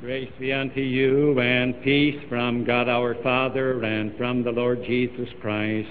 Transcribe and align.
Grace 0.00 0.30
be 0.38 0.52
unto 0.52 0.80
you 0.80 1.40
and 1.40 1.82
peace 1.82 2.22
from 2.28 2.64
God 2.64 2.88
our 2.88 3.20
Father 3.20 3.82
and 3.82 4.16
from 4.16 4.44
the 4.44 4.52
Lord 4.52 4.84
Jesus 4.84 5.28
Christ. 5.40 5.88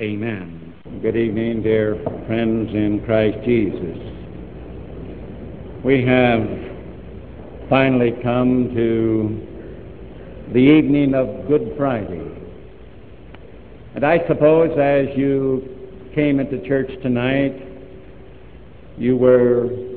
Amen. 0.00 0.72
Good 1.02 1.16
evening, 1.16 1.60
dear 1.60 1.96
friends 2.28 2.72
in 2.72 3.02
Christ 3.04 3.38
Jesus. 3.44 3.98
We 5.84 6.04
have 6.04 6.46
finally 7.68 8.12
come 8.22 8.72
to 8.72 10.52
the 10.52 10.60
evening 10.60 11.14
of 11.14 11.48
Good 11.48 11.74
Friday. 11.76 12.30
And 13.96 14.06
I 14.06 14.24
suppose 14.28 14.78
as 14.78 15.08
you 15.18 16.08
came 16.14 16.38
into 16.38 16.64
church 16.68 16.90
tonight, 17.02 17.60
you 18.96 19.16
were 19.16 19.89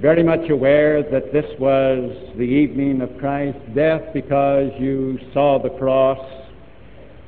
very 0.00 0.22
much 0.22 0.48
aware 0.48 1.02
that 1.02 1.32
this 1.32 1.44
was 1.58 2.16
the 2.36 2.44
evening 2.44 3.00
of 3.00 3.10
Christ's 3.18 3.60
death 3.74 4.02
because 4.14 4.70
you 4.78 5.18
saw 5.32 5.60
the 5.60 5.70
cross 5.70 6.20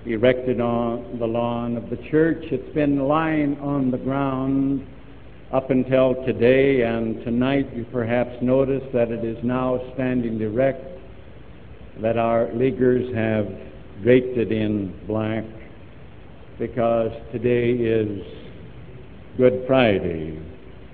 erected 0.06 0.60
on 0.60 1.18
the 1.18 1.26
lawn 1.26 1.76
of 1.76 1.90
the 1.90 1.96
church. 2.10 2.38
It's 2.42 2.72
been 2.72 3.00
lying 3.08 3.58
on 3.58 3.90
the 3.90 3.98
ground 3.98 4.86
up 5.52 5.70
until 5.70 6.14
today, 6.24 6.82
and 6.82 7.24
tonight 7.24 7.74
you 7.74 7.84
perhaps 7.90 8.30
notice 8.40 8.84
that 8.92 9.10
it 9.10 9.24
is 9.24 9.36
now 9.42 9.80
standing 9.94 10.40
erect, 10.40 10.84
that 12.00 12.16
our 12.16 12.52
leaguers 12.54 13.12
have 13.16 13.48
draped 14.04 14.38
it 14.38 14.52
in 14.52 14.94
black 15.08 15.44
because 16.60 17.10
today 17.32 17.72
is 17.72 18.22
Good 19.36 19.64
Friday. 19.66 20.40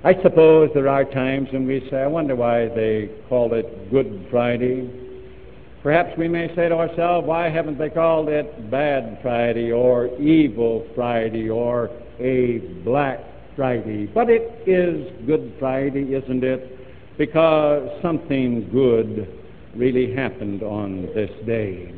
I 0.05 0.15
suppose 0.23 0.71
there 0.75 0.89
are 0.89 1.05
times 1.05 1.49
when 1.53 1.67
we 1.67 1.87
say, 1.91 2.03
I 2.03 2.07
wonder 2.07 2.37
why 2.37 2.69
they 2.69 3.11
call 3.29 3.55
it 3.55 3.91
Good 3.91 4.29
Friday. 4.31 4.91
Perhaps 5.83 6.19
we 6.19 6.29
may 6.29 6.49
say 6.55 6.69
to 6.69 6.75
ourselves, 6.75 7.27
why 7.27 7.49
haven't 7.49 7.79
they 7.79 7.89
called 7.89 8.29
it 8.29 8.71
Bad 8.71 9.19
Friday 9.23 9.73
or 9.73 10.09
Evil 10.19 10.87
Friday 10.95 11.49
or 11.49 11.91
a 12.21 12.59
Black 12.85 13.21
Friday? 13.57 14.07
But 14.07 14.29
it 14.29 14.69
is 14.69 15.11
Good 15.27 15.55
Friday, 15.59 16.15
isn't 16.15 16.45
it? 16.45 17.17
Because 17.17 17.89
something 18.03 18.69
good 18.71 19.27
really 19.75 20.15
happened 20.15 20.63
on 20.63 21.07
this 21.15 21.31
day. 21.47 21.93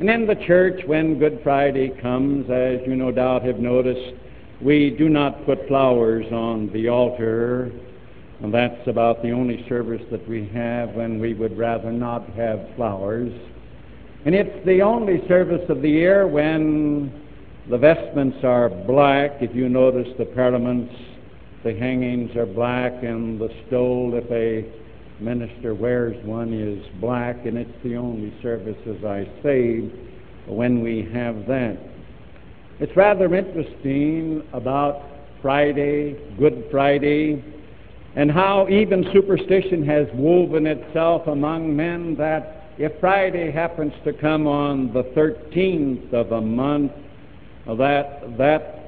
And 0.00 0.10
in 0.10 0.26
the 0.26 0.36
church, 0.46 0.80
when 0.86 1.18
Good 1.18 1.40
Friday 1.42 1.90
comes, 2.00 2.48
as 2.50 2.80
you 2.86 2.94
no 2.94 3.10
doubt 3.10 3.42
have 3.44 3.58
noticed, 3.58 4.14
we 4.60 4.90
do 4.90 5.08
not 5.08 5.44
put 5.46 5.68
flowers 5.68 6.26
on 6.32 6.72
the 6.72 6.88
altar, 6.88 7.70
and 8.42 8.52
that's 8.52 8.86
about 8.86 9.22
the 9.22 9.30
only 9.30 9.64
service 9.68 10.02
that 10.10 10.28
we 10.28 10.48
have 10.48 10.90
when 10.90 11.20
we 11.20 11.34
would 11.34 11.56
rather 11.56 11.92
not 11.92 12.28
have 12.30 12.68
flowers. 12.74 13.32
And 14.24 14.34
it's 14.34 14.66
the 14.66 14.82
only 14.82 15.26
service 15.28 15.64
of 15.68 15.80
the 15.80 15.88
year 15.88 16.26
when 16.26 17.12
the 17.70 17.78
vestments 17.78 18.38
are 18.42 18.68
black. 18.68 19.40
If 19.40 19.54
you 19.54 19.68
notice 19.68 20.08
the 20.18 20.24
paraments, 20.24 20.94
the 21.62 21.74
hangings 21.74 22.34
are 22.36 22.46
black, 22.46 23.04
and 23.04 23.40
the 23.40 23.48
stole, 23.66 24.12
if 24.14 24.28
a 24.30 24.68
minister 25.22 25.74
wears 25.74 26.16
one, 26.24 26.52
is 26.52 26.84
black, 27.00 27.46
and 27.46 27.56
it's 27.56 27.82
the 27.84 27.96
only 27.96 28.34
service, 28.42 28.76
as 28.88 29.04
I 29.04 29.28
say, 29.42 29.80
when 30.46 30.82
we 30.82 31.08
have 31.12 31.46
that. 31.46 31.78
It's 32.80 32.96
rather 32.96 33.34
interesting 33.34 34.40
about 34.52 35.02
Friday, 35.42 36.16
Good 36.38 36.66
Friday, 36.70 37.42
and 38.14 38.30
how 38.30 38.68
even 38.68 39.04
superstition 39.12 39.84
has 39.84 40.06
woven 40.14 40.64
itself 40.64 41.26
among 41.26 41.74
men 41.74 42.14
that 42.18 42.70
if 42.78 42.92
Friday 43.00 43.50
happens 43.50 43.92
to 44.04 44.12
come 44.12 44.46
on 44.46 44.92
the 44.92 45.02
13th 45.02 46.12
of 46.12 46.30
a 46.30 46.40
month, 46.40 46.92
that 47.66 48.38
that 48.38 48.78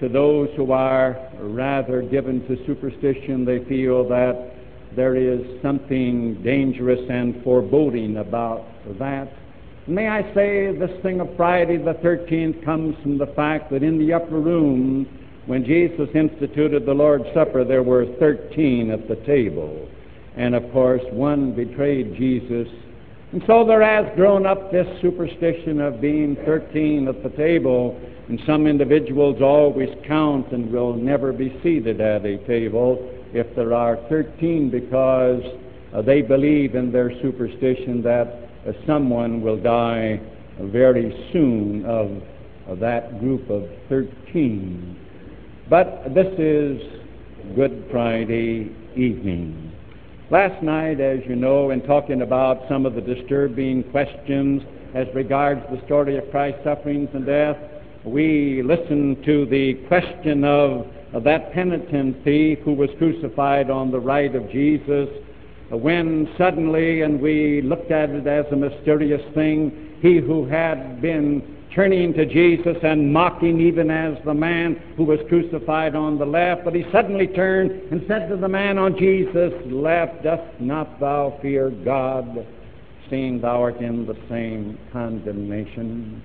to 0.00 0.10
those 0.10 0.50
who 0.54 0.72
are 0.72 1.18
rather 1.40 2.02
given 2.02 2.46
to 2.46 2.62
superstition, 2.66 3.46
they 3.46 3.64
feel 3.64 4.06
that 4.08 4.52
there 4.94 5.16
is 5.16 5.40
something 5.62 6.42
dangerous 6.42 7.00
and 7.08 7.42
foreboding 7.42 8.18
about 8.18 8.66
that. 8.98 9.32
May 9.86 10.08
I 10.08 10.22
say 10.34 10.76
this 10.76 10.90
thing 11.02 11.20
of 11.20 11.34
Friday 11.38 11.78
the 11.78 11.94
13th 11.94 12.62
comes 12.64 12.94
from 13.02 13.16
the 13.16 13.28
fact 13.28 13.70
that 13.70 13.82
in 13.82 13.98
the 13.98 14.12
upper 14.12 14.38
room, 14.38 15.06
when 15.46 15.64
Jesus 15.64 16.08
instituted 16.14 16.84
the 16.84 16.92
Lord's 16.92 17.24
Supper, 17.32 17.64
there 17.64 17.82
were 17.82 18.04
13 18.18 18.90
at 18.90 19.08
the 19.08 19.16
table. 19.24 19.88
And 20.36 20.54
of 20.54 20.70
course, 20.72 21.00
one 21.10 21.54
betrayed 21.54 22.14
Jesus. 22.14 22.68
And 23.32 23.42
so 23.46 23.64
there 23.64 23.82
has 23.82 24.14
grown 24.16 24.44
up 24.44 24.70
this 24.70 24.86
superstition 25.00 25.80
of 25.80 25.98
being 25.98 26.36
13 26.44 27.08
at 27.08 27.22
the 27.22 27.30
table. 27.30 27.98
And 28.28 28.38
some 28.46 28.66
individuals 28.66 29.40
always 29.40 29.88
count 30.06 30.52
and 30.52 30.70
will 30.70 30.94
never 30.94 31.32
be 31.32 31.58
seated 31.62 32.02
at 32.02 32.26
a 32.26 32.36
table 32.46 32.98
if 33.32 33.46
there 33.56 33.72
are 33.72 33.96
13 34.10 34.68
because 34.68 35.42
uh, 35.94 36.02
they 36.02 36.20
believe 36.20 36.74
in 36.74 36.92
their 36.92 37.10
superstition 37.22 38.02
that 38.02 38.49
Uh, 38.66 38.72
someone 38.86 39.40
will 39.40 39.56
die 39.56 40.20
very 40.60 41.30
soon 41.32 41.82
of, 41.86 42.10
of 42.66 42.78
that 42.78 43.18
group 43.18 43.48
of 43.48 43.64
13. 43.88 44.98
But 45.70 46.14
this 46.14 46.26
is 46.38 46.78
Good 47.56 47.88
Friday 47.90 48.70
evening. 48.94 49.72
Last 50.30 50.62
night, 50.62 51.00
as 51.00 51.20
you 51.26 51.36
know, 51.36 51.70
in 51.70 51.80
talking 51.80 52.20
about 52.20 52.68
some 52.68 52.84
of 52.84 52.94
the 52.94 53.00
disturbing 53.00 53.82
questions 53.84 54.62
as 54.94 55.06
regards 55.14 55.62
the 55.70 55.82
story 55.86 56.18
of 56.18 56.30
Christ's 56.30 56.62
sufferings 56.62 57.08
and 57.14 57.24
death, 57.24 57.56
we 58.04 58.62
listened 58.62 59.24
to 59.24 59.46
the 59.46 59.74
question 59.88 60.44
of, 60.44 60.86
of 61.14 61.24
that 61.24 61.54
penitent 61.54 62.22
thief 62.24 62.58
who 62.58 62.74
was 62.74 62.90
crucified 62.98 63.70
on 63.70 63.90
the 63.90 64.00
right 64.00 64.34
of 64.34 64.50
Jesus 64.50 65.08
when 65.76 66.28
suddenly, 66.36 67.02
and 67.02 67.20
we 67.20 67.62
looked 67.62 67.90
at 67.90 68.10
it 68.10 68.26
as 68.26 68.46
a 68.52 68.56
mysterious 68.56 69.22
thing, 69.34 69.96
he 70.00 70.18
who 70.18 70.46
had 70.46 71.00
been 71.00 71.56
turning 71.74 72.12
to 72.14 72.26
Jesus 72.26 72.76
and 72.82 73.12
mocking 73.12 73.60
even 73.60 73.90
as 73.90 74.18
the 74.24 74.34
man 74.34 74.74
who 74.96 75.04
was 75.04 75.20
crucified 75.28 75.94
on 75.94 76.18
the 76.18 76.26
left, 76.26 76.64
but 76.64 76.74
he 76.74 76.84
suddenly 76.90 77.28
turned 77.28 77.70
and 77.92 78.02
said 78.08 78.28
to 78.28 78.36
the 78.36 78.48
man 78.48 78.78
on 78.78 78.98
Jesus' 78.98 79.54
left, 79.66 80.24
Dost 80.24 80.60
not 80.60 80.98
thou 80.98 81.38
fear 81.40 81.70
God, 81.70 82.44
seeing 83.08 83.40
thou 83.40 83.62
art 83.62 83.76
in 83.76 84.06
the 84.06 84.16
same 84.28 84.78
condemnation? 84.92 86.22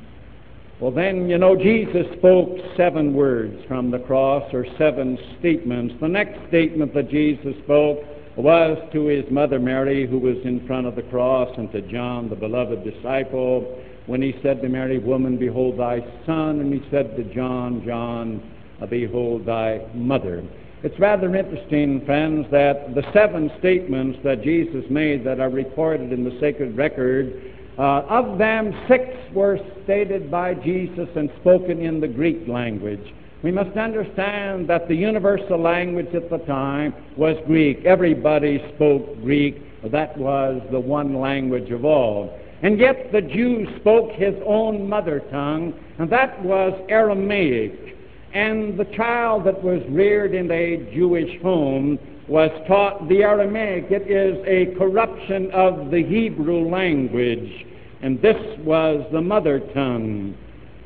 Well, 0.80 0.92
then, 0.92 1.30
you 1.30 1.38
know, 1.38 1.56
Jesus 1.56 2.06
spoke 2.18 2.50
seven 2.76 3.14
words 3.14 3.64
from 3.68 3.92
the 3.92 4.00
cross, 4.00 4.52
or 4.54 4.66
seven 4.78 5.18
statements. 5.40 5.96
The 6.02 6.08
next 6.08 6.48
statement 6.50 6.94
that 6.96 7.10
Jesus 7.10 7.56
spoke 7.64 8.00
was 8.38 8.78
to 8.92 9.06
his 9.06 9.26
mother 9.32 9.60
Mary, 9.60 10.06
who 10.08 10.20
was 10.20 10.38
in 10.44 10.66
front 10.68 10.88
of 10.88 10.96
the 10.96 11.04
cross, 11.04 11.50
and 11.58 11.72
to 11.72 11.82
John, 11.82 12.30
the 12.30 12.36
beloved 12.36 12.84
disciple, 12.84 13.82
when 14.08 14.22
he 14.22 14.36
said 14.44 14.62
to 14.62 14.70
Mary, 14.70 15.00
Woman, 15.00 15.38
behold 15.38 15.80
thy 15.80 16.02
son, 16.26 16.60
and 16.60 16.74
he 16.74 16.82
said 16.92 17.16
to 17.16 17.24
John, 17.34 17.84
John, 17.86 18.42
behold 18.90 19.46
thy 19.46 19.82
mother. 19.94 20.44
It's 20.84 21.00
rather 21.00 21.36
interesting, 21.36 22.06
friends, 22.06 22.46
that 22.52 22.94
the 22.94 23.04
seven 23.14 23.52
statements 23.58 24.20
that 24.24 24.44
Jesus 24.44 24.86
made 24.90 25.24
that 25.26 25.40
are 25.40 25.50
recorded 25.50 26.12
in 26.12 26.24
the 26.24 26.38
sacred 26.40 26.78
record, 26.78 27.54
uh, 27.78 28.02
of 28.08 28.38
them, 28.38 28.72
six 28.88 29.04
were 29.34 29.60
stated 29.84 30.30
by 30.30 30.54
Jesus 30.54 31.10
and 31.16 31.32
spoken 31.42 31.80
in 31.80 32.00
the 32.00 32.08
Greek 32.08 32.48
language. 32.48 33.14
We 33.46 33.52
must 33.52 33.78
understand 33.78 34.68
that 34.70 34.88
the 34.88 34.96
universal 34.96 35.62
language 35.62 36.16
at 36.16 36.32
the 36.32 36.40
time 36.40 36.96
was 37.16 37.38
Greek. 37.46 37.86
Everybody 37.86 38.58
spoke 38.74 39.22
Greek. 39.22 39.62
That 39.92 40.18
was 40.18 40.64
the 40.72 40.80
one 40.80 41.22
language 41.22 41.70
of 41.70 41.86
all. 41.86 42.40
And 42.64 42.80
yet 42.80 43.12
the 43.12 43.22
Jew 43.22 43.68
spoke 43.80 44.14
his 44.14 44.34
own 44.48 44.90
mother 44.90 45.20
tongue, 45.30 45.76
and 46.00 46.10
that 46.10 46.44
was 46.44 46.74
Aramaic. 46.90 47.96
And 48.34 48.80
the 48.80 48.86
child 48.86 49.44
that 49.44 49.62
was 49.62 49.84
reared 49.90 50.34
in 50.34 50.50
a 50.50 50.78
Jewish 50.92 51.40
home 51.44 52.00
was 52.28 52.50
taught 52.68 53.08
the 53.10 53.22
Aramaic. 53.22 53.92
It 53.92 54.10
is 54.10 54.44
a 54.48 54.76
corruption 54.76 55.52
of 55.52 55.92
the 55.92 56.04
Hebrew 56.04 56.68
language, 56.68 57.68
and 58.02 58.20
this 58.24 58.58
was 58.62 59.06
the 59.12 59.22
mother 59.22 59.60
tongue. 59.60 60.36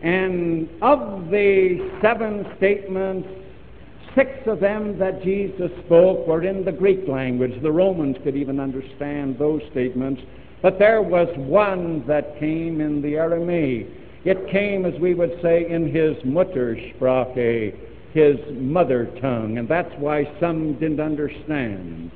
And 0.01 0.69
of 0.81 1.29
the 1.29 1.91
seven 2.01 2.45
statements, 2.57 3.27
six 4.15 4.31
of 4.47 4.59
them 4.59 4.97
that 4.99 5.21
Jesus 5.23 5.71
spoke 5.85 6.27
were 6.27 6.43
in 6.43 6.63
the 6.63 6.71
Greek 6.71 7.07
language. 7.07 7.61
The 7.61 7.71
Romans 7.71 8.17
could 8.23 8.35
even 8.35 8.59
understand 8.59 9.37
those 9.37 9.61
statements. 9.71 10.21
But 10.61 10.79
there 10.79 11.01
was 11.01 11.27
one 11.37 12.05
that 12.07 12.39
came 12.39 12.81
in 12.81 13.01
the 13.01 13.15
Aramaic. 13.15 13.87
It 14.25 14.49
came, 14.49 14.85
as 14.85 14.99
we 14.99 15.13
would 15.13 15.39
say, 15.41 15.69
in 15.69 15.93
his 15.93 16.17
Muttersprache, 16.23 17.73
his 18.13 18.37
mother 18.51 19.05
tongue, 19.21 19.57
and 19.57 19.69
that's 19.69 19.93
why 19.97 20.25
some 20.39 20.73
didn't 20.73 20.99
understand. 20.99 22.11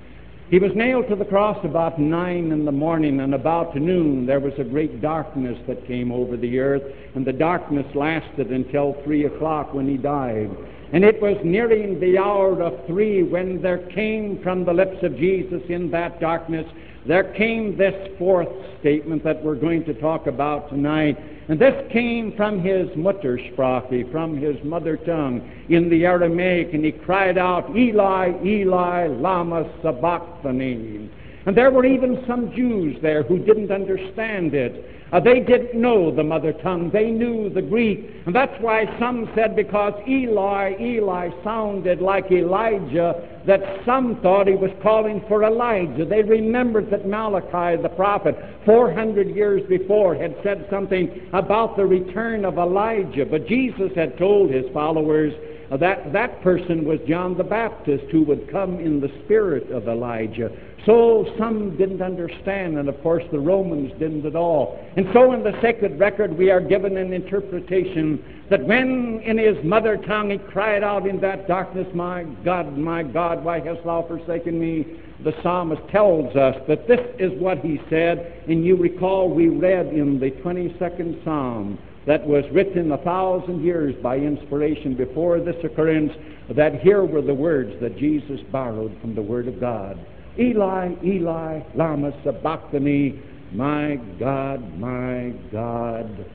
He 0.49 0.59
was 0.59 0.71
nailed 0.75 1.07
to 1.09 1.15
the 1.15 1.25
cross 1.25 1.57
about 1.63 1.99
nine 1.99 2.51
in 2.51 2.65
the 2.65 2.71
morning, 2.71 3.21
and 3.21 3.33
about 3.33 3.75
noon 3.75 4.25
there 4.25 4.39
was 4.39 4.53
a 4.59 4.63
great 4.63 5.01
darkness 5.01 5.57
that 5.67 5.87
came 5.87 6.11
over 6.11 6.37
the 6.37 6.59
earth, 6.59 6.83
and 7.15 7.25
the 7.25 7.33
darkness 7.33 7.85
lasted 7.95 8.51
until 8.51 8.95
three 9.03 9.25
o'clock 9.25 9.73
when 9.73 9.87
he 9.87 9.97
died. 9.97 10.49
And 10.91 11.03
it 11.03 11.19
was 11.21 11.37
nearing 11.43 11.99
the 11.99 12.19
hour 12.19 12.61
of 12.61 12.85
three 12.85 13.23
when 13.23 13.61
there 13.61 13.87
came 13.87 14.43
from 14.43 14.63
the 14.63 14.73
lips 14.73 15.01
of 15.01 15.17
Jesus 15.17 15.61
in 15.69 15.89
that 15.91 16.19
darkness, 16.19 16.67
there 17.07 17.33
came 17.33 17.75
this 17.75 18.15
fourth 18.19 18.47
statement 18.79 19.23
that 19.23 19.43
we're 19.43 19.55
going 19.55 19.83
to 19.85 19.93
talk 19.95 20.27
about 20.27 20.69
tonight. 20.69 21.17
And 21.49 21.59
this 21.59 21.91
came 21.91 22.31
from 22.37 22.61
his 22.61 22.87
Muttersprache, 22.91 24.09
from 24.11 24.37
his 24.37 24.63
mother 24.63 24.95
tongue 24.95 25.49
in 25.67 25.89
the 25.89 26.05
Aramaic, 26.05 26.73
and 26.73 26.85
he 26.85 26.91
cried 26.91 27.37
out, 27.37 27.75
Eli, 27.75 28.33
Eli, 28.45 29.07
lama 29.07 29.69
sabachthani. 29.81 31.09
And 31.45 31.57
there 31.57 31.71
were 31.71 31.85
even 31.85 32.23
some 32.25 32.53
Jews 32.55 32.97
there 33.01 33.23
who 33.23 33.37
didn't 33.37 33.71
understand 33.71 34.53
it. 34.53 34.85
Uh, 35.11 35.19
they 35.19 35.41
didn't 35.41 35.79
know 35.79 36.09
the 36.09 36.23
mother 36.23 36.53
tongue. 36.53 36.89
They 36.91 37.11
knew 37.11 37.47
the 37.47 37.61
Greek. 37.61 38.09
And 38.25 38.33
that's 38.33 38.59
why 38.61 38.85
some 38.97 39.29
said 39.35 39.55
because 39.55 39.93
Eli, 40.07 40.73
Eli 40.79 41.29
sounded 41.43 42.01
like 42.01 42.31
Elijah, 42.31 43.41
that 43.45 43.61
some 43.85 44.19
thought 44.21 44.47
he 44.47 44.55
was 44.55 44.71
calling 44.81 45.23
for 45.27 45.43
Elijah. 45.43 46.05
They 46.05 46.23
remembered 46.23 46.89
that 46.89 47.07
Malachi, 47.07 47.79
the 47.79 47.89
prophet, 47.89 48.35
400 48.65 49.35
years 49.35 49.61
before, 49.69 50.15
had 50.15 50.35
said 50.43 50.65
something 50.71 51.29
about 51.33 51.77
the 51.77 51.85
return 51.85 52.43
of 52.43 52.57
Elijah. 52.57 53.25
But 53.25 53.45
Jesus 53.47 53.91
had 53.95 54.17
told 54.17 54.49
his 54.49 54.65
followers, 54.73 55.33
Uh, 55.71 55.77
that 55.77 56.12
that 56.13 56.42
person 56.42 56.86
was 56.86 57.00
John 57.07 57.38
the 57.38 57.44
Baptist 57.44 58.06
who 58.12 58.24
would 58.24 58.50
come 58.51 58.80
in 58.80 59.00
the 59.00 59.10
spirit 59.24 59.71
of 59.71 59.88
Elijah. 59.88 60.51
So 60.86 61.33
some 61.38 61.77
didn't 61.77 62.01
understand, 62.01 62.77
and 62.77 62.89
of 62.89 63.01
course 63.01 63.24
the 63.31 63.39
Romans 63.39 63.92
didn't 64.00 64.25
at 64.25 64.36
all. 64.36 64.83
And 64.98 65.07
so 65.13 65.31
in 65.31 65.44
the 65.44 65.57
sacred 65.62 65.98
record 65.98 66.38
we 66.38 66.51
are 66.51 66.60
given 66.60 66.98
an 66.98 67.13
interpretation 67.13 68.44
that 68.50 68.65
when 68.65 69.21
in 69.24 69.38
his 69.38 69.63
mother 69.63 69.95
tongue 69.95 70.31
he 70.31 70.38
cried 70.38 70.83
out 70.83 71.07
in 71.07 71.21
that 71.21 71.48
darkness, 71.48 71.88
My 71.94 72.24
God, 72.44 72.77
my 72.77 73.04
God, 73.04 73.44
why 73.44 73.60
hast 73.62 73.86
thou 73.86 74.06
forsaken 74.07 74.60
me? 74.60 75.00
The 75.24 75.33
psalmist 75.42 75.81
tells 75.89 76.36
us 76.36 76.56
that 76.68 76.86
this 76.86 77.00
is 77.18 77.31
what 77.39 77.60
he 77.60 77.80
said, 77.89 78.44
and 78.50 78.65
you 78.65 78.75
recall 78.75 79.30
we 79.30 79.48
read 79.48 79.88
in 79.88 80.19
the 80.19 80.31
22nd 80.31 81.24
psalm 81.24 81.80
that 82.05 82.25
was 82.25 82.44
written 82.51 82.91
a 82.91 82.97
thousand 82.97 83.63
years 83.63 83.95
by 84.01 84.17
inspiration 84.17 84.95
before 84.95 85.39
this 85.39 85.55
occurrence, 85.63 86.11
that 86.55 86.81
here 86.81 87.05
were 87.05 87.21
the 87.21 87.33
words 87.33 87.73
that 87.81 87.97
Jesus 87.97 88.39
borrowed 88.51 88.95
from 89.01 89.15
the 89.15 89.21
Word 89.21 89.47
of 89.47 89.59
God. 89.59 89.97
Eli, 90.38 90.94
Eli, 91.03 91.61
lama 91.75 92.11
sabachthani, 92.23 93.21
my 93.53 93.97
God, 94.19 94.79
my 94.79 95.33
God, 95.51 96.25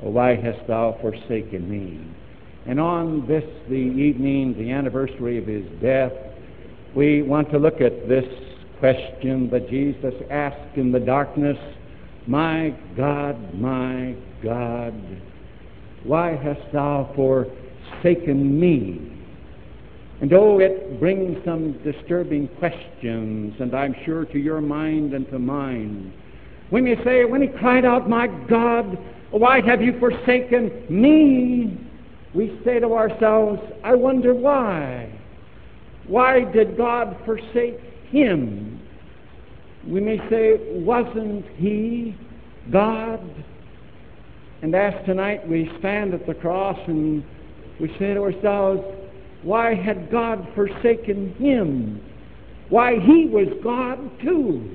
why 0.00 0.34
hast 0.34 0.66
thou 0.66 0.98
forsaken 1.00 1.70
me? 1.70 2.04
And 2.66 2.80
on 2.80 3.26
this, 3.28 3.44
the 3.68 3.74
evening, 3.74 4.54
the 4.58 4.72
anniversary 4.72 5.38
of 5.38 5.46
his 5.46 5.64
death, 5.80 6.12
we 6.96 7.22
want 7.22 7.50
to 7.52 7.58
look 7.58 7.80
at 7.80 8.08
this 8.08 8.24
question 8.80 9.48
that 9.50 9.70
Jesus 9.70 10.14
asked 10.30 10.76
in 10.76 10.90
the 10.90 10.98
darkness, 10.98 11.56
My 12.26 12.74
God, 12.96 13.54
my 13.54 14.16
God, 14.42 14.94
why 16.02 16.36
hast 16.36 16.72
thou 16.72 17.12
forsaken 17.14 18.58
me? 18.58 19.12
And 20.20 20.32
oh, 20.32 20.58
it 20.58 20.98
brings 20.98 21.44
some 21.44 21.72
disturbing 21.84 22.48
questions, 22.58 23.54
and 23.60 23.74
I'm 23.74 23.94
sure 24.04 24.24
to 24.24 24.38
your 24.38 24.60
mind 24.60 25.14
and 25.14 25.28
to 25.30 25.38
mine. 25.38 26.12
When 26.70 26.86
you 26.86 26.96
say, 27.04 27.24
when 27.24 27.42
he 27.42 27.48
cried 27.48 27.84
out, 27.84 28.08
My 28.08 28.26
God, 28.26 28.98
why 29.30 29.60
have 29.60 29.82
you 29.82 29.98
forsaken 30.00 30.86
me? 30.88 31.78
We 32.34 32.60
say 32.64 32.80
to 32.80 32.92
ourselves, 32.94 33.60
I 33.84 33.94
wonder 33.94 34.34
why. 34.34 35.12
Why 36.06 36.44
did 36.44 36.76
God 36.76 37.16
forsake 37.24 37.78
him? 38.10 38.75
We 39.86 40.00
may 40.00 40.18
say, 40.28 40.58
wasn't 40.72 41.46
he 41.56 42.16
God? 42.72 43.20
And 44.62 44.74
as 44.74 44.94
tonight 45.06 45.46
we 45.46 45.70
stand 45.78 46.12
at 46.12 46.26
the 46.26 46.34
cross 46.34 46.78
and 46.88 47.22
we 47.80 47.88
say 47.98 48.14
to 48.14 48.22
ourselves, 48.22 48.82
why 49.42 49.74
had 49.74 50.10
God 50.10 50.46
forsaken 50.54 51.34
him? 51.34 52.02
Why, 52.68 52.98
he 52.98 53.26
was 53.26 53.46
God 53.62 53.98
too. 54.20 54.74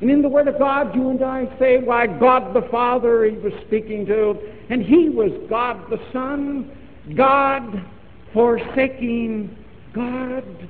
And 0.00 0.10
in 0.10 0.22
the 0.22 0.28
Word 0.28 0.46
of 0.46 0.58
God, 0.58 0.94
you 0.94 1.10
and 1.10 1.22
I 1.22 1.46
say, 1.58 1.78
why, 1.78 2.06
God 2.06 2.54
the 2.54 2.68
Father 2.70 3.24
he 3.24 3.36
was 3.36 3.52
speaking 3.66 4.06
to, 4.06 4.38
and 4.68 4.82
he 4.82 5.08
was 5.08 5.32
God 5.48 5.90
the 5.90 5.98
Son, 6.12 6.70
God 7.16 7.84
forsaking 8.32 9.56
God. 9.92 10.68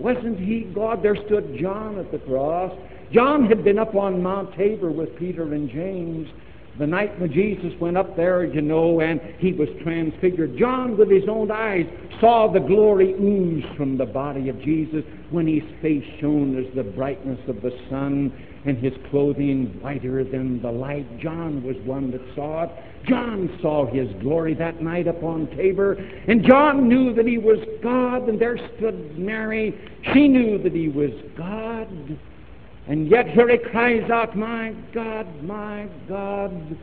Wasn't 0.00 0.38
he 0.38 0.62
God? 0.74 1.02
There 1.02 1.16
stood 1.26 1.58
John 1.60 1.98
at 1.98 2.10
the 2.10 2.18
cross. 2.18 2.72
John 3.12 3.46
had 3.46 3.62
been 3.62 3.78
up 3.78 3.94
on 3.94 4.22
Mount 4.22 4.56
Tabor 4.56 4.90
with 4.90 5.14
Peter 5.16 5.52
and 5.52 5.68
James, 5.68 6.26
the 6.78 6.86
night 6.86 7.18
when 7.20 7.32
Jesus 7.32 7.72
went 7.80 7.96
up 7.96 8.16
there, 8.16 8.44
you 8.44 8.62
know, 8.62 9.00
and 9.00 9.20
he 9.38 9.52
was 9.52 9.68
transfigured, 9.82 10.56
John, 10.56 10.96
with 10.96 11.10
his 11.10 11.28
own 11.28 11.50
eyes, 11.50 11.86
saw 12.20 12.50
the 12.50 12.60
glory 12.60 13.12
ooze 13.14 13.64
from 13.76 13.98
the 13.98 14.06
body 14.06 14.48
of 14.48 14.60
Jesus 14.62 15.04
when 15.30 15.46
his 15.46 15.62
face 15.82 16.04
shone 16.20 16.56
as 16.56 16.74
the 16.74 16.82
brightness 16.82 17.40
of 17.48 17.60
the 17.60 17.72
sun 17.90 18.32
and 18.64 18.78
his 18.78 18.92
clothing 19.10 19.78
whiter 19.80 20.24
than 20.24 20.60
the 20.62 20.70
light. 20.70 21.18
John 21.18 21.62
was 21.62 21.76
one 21.84 22.10
that 22.12 22.20
saw 22.34 22.64
it. 22.64 22.70
John 23.08 23.58
saw 23.62 23.86
his 23.86 24.08
glory 24.20 24.54
that 24.54 24.82
night 24.82 25.06
upon 25.06 25.48
Tabor, 25.56 25.94
and 26.28 26.44
John 26.44 26.88
knew 26.88 27.14
that 27.14 27.26
he 27.26 27.38
was 27.38 27.58
God, 27.82 28.28
and 28.28 28.38
there 28.38 28.58
stood 28.76 29.18
Mary. 29.18 29.74
She 30.12 30.28
knew 30.28 30.62
that 30.62 30.72
he 30.72 30.88
was 30.88 31.10
God. 31.36 31.88
And 32.90 33.08
yet 33.08 33.28
here 33.28 33.48
he 33.48 33.56
cries 33.56 34.10
out, 34.10 34.36
My 34.36 34.74
God, 34.92 35.44
my 35.44 35.88
God, 36.08 36.76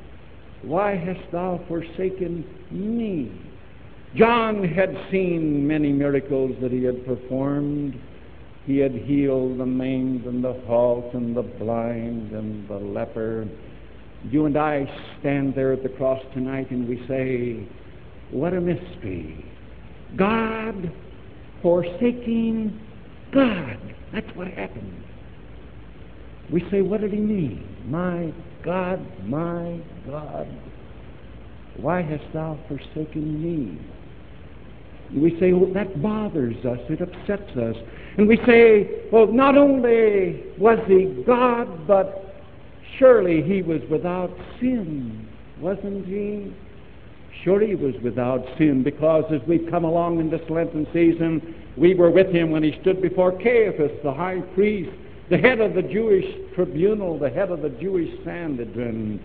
why 0.62 0.95
hast 0.95 1.19
thou 1.33 1.59
forsaken 1.68 2.45
me? 2.71 3.30
John 4.15 4.63
had 4.63 4.98
seen 5.12 5.68
many 5.68 5.92
miracles 5.92 6.56
that 6.62 6.71
he 6.71 6.81
had 6.86 7.06
performed. 7.06 8.00
He 8.65 8.77
had 8.77 8.94
healed 8.94 9.59
the 9.59 9.65
maimed 9.65 10.26
and 10.26 10.42
the 10.42 10.54
halt 10.66 11.14
and 11.14 11.35
the 11.35 11.42
blind 11.42 12.31
and 12.31 12.66
the 12.69 12.78
leper. 12.78 13.45
You 14.23 14.45
and 14.45 14.56
I 14.56 14.90
stand 15.19 15.56
there 15.56 15.73
at 15.73 15.83
the 15.83 15.90
cross 15.90 16.23
tonight 16.33 16.71
and 16.71 16.87
we 16.87 17.06
say, 17.09 17.68
What 18.31 18.54
a 18.54 18.61
mystery. 18.61 19.44
God 20.16 20.90
forsaking 21.61 22.80
God. 23.33 23.94
That's 24.14 24.33
what 24.37 24.47
happened. 24.47 25.04
We 26.51 26.66
say, 26.71 26.81
what 26.81 27.01
did 27.01 27.11
he 27.11 27.19
mean? 27.19 27.68
My 27.85 28.33
God, 28.63 29.06
my 29.27 29.80
God, 30.06 30.47
why 31.77 32.01
hast 32.01 32.23
thou 32.33 32.57
forsaken 32.68 33.42
me? 33.42 33.80
We 35.16 35.37
say, 35.39 35.54
well, 35.54 35.71
that 35.73 36.01
bothers 36.01 36.57
us, 36.66 36.80
it 36.89 37.01
upsets 37.01 37.56
us. 37.56 37.75
And 38.18 38.27
we 38.27 38.37
say, 38.45 39.07
well, 39.11 39.27
not 39.27 39.57
only 39.57 40.44
was 40.57 40.80
he 40.87 41.23
God, 41.25 41.87
but 41.87 42.35
surely 42.97 43.42
he 43.42 43.61
was 43.61 43.81
without 43.89 44.31
sin, 44.59 45.27
wasn't 45.59 46.06
he? 46.06 46.54
Sure, 47.44 47.61
he 47.61 47.75
was 47.75 47.94
without 48.04 48.44
sin 48.57 48.83
because 48.83 49.23
as 49.31 49.42
we've 49.47 49.69
come 49.69 49.83
along 49.83 50.19
in 50.19 50.30
this 50.30 50.42
Lenten 50.49 50.87
season, 50.92 51.56
we 51.77 51.94
were 51.94 52.09
with 52.09 52.33
him 52.33 52.49
when 52.49 52.63
he 52.63 52.77
stood 52.81 53.01
before 53.01 53.31
Caiaphas, 53.31 53.92
the 54.04 54.13
high 54.13 54.42
priest, 54.56 54.92
the 55.30 55.38
head 55.38 55.60
of 55.60 55.74
the 55.74 55.81
Jewish 55.81 56.26
tribunal, 56.56 57.19
the 57.19 57.30
head 57.30 57.52
of 57.52 57.62
the 57.62 57.69
Jewish 57.69 58.10
Sanhedrin, 58.24 59.24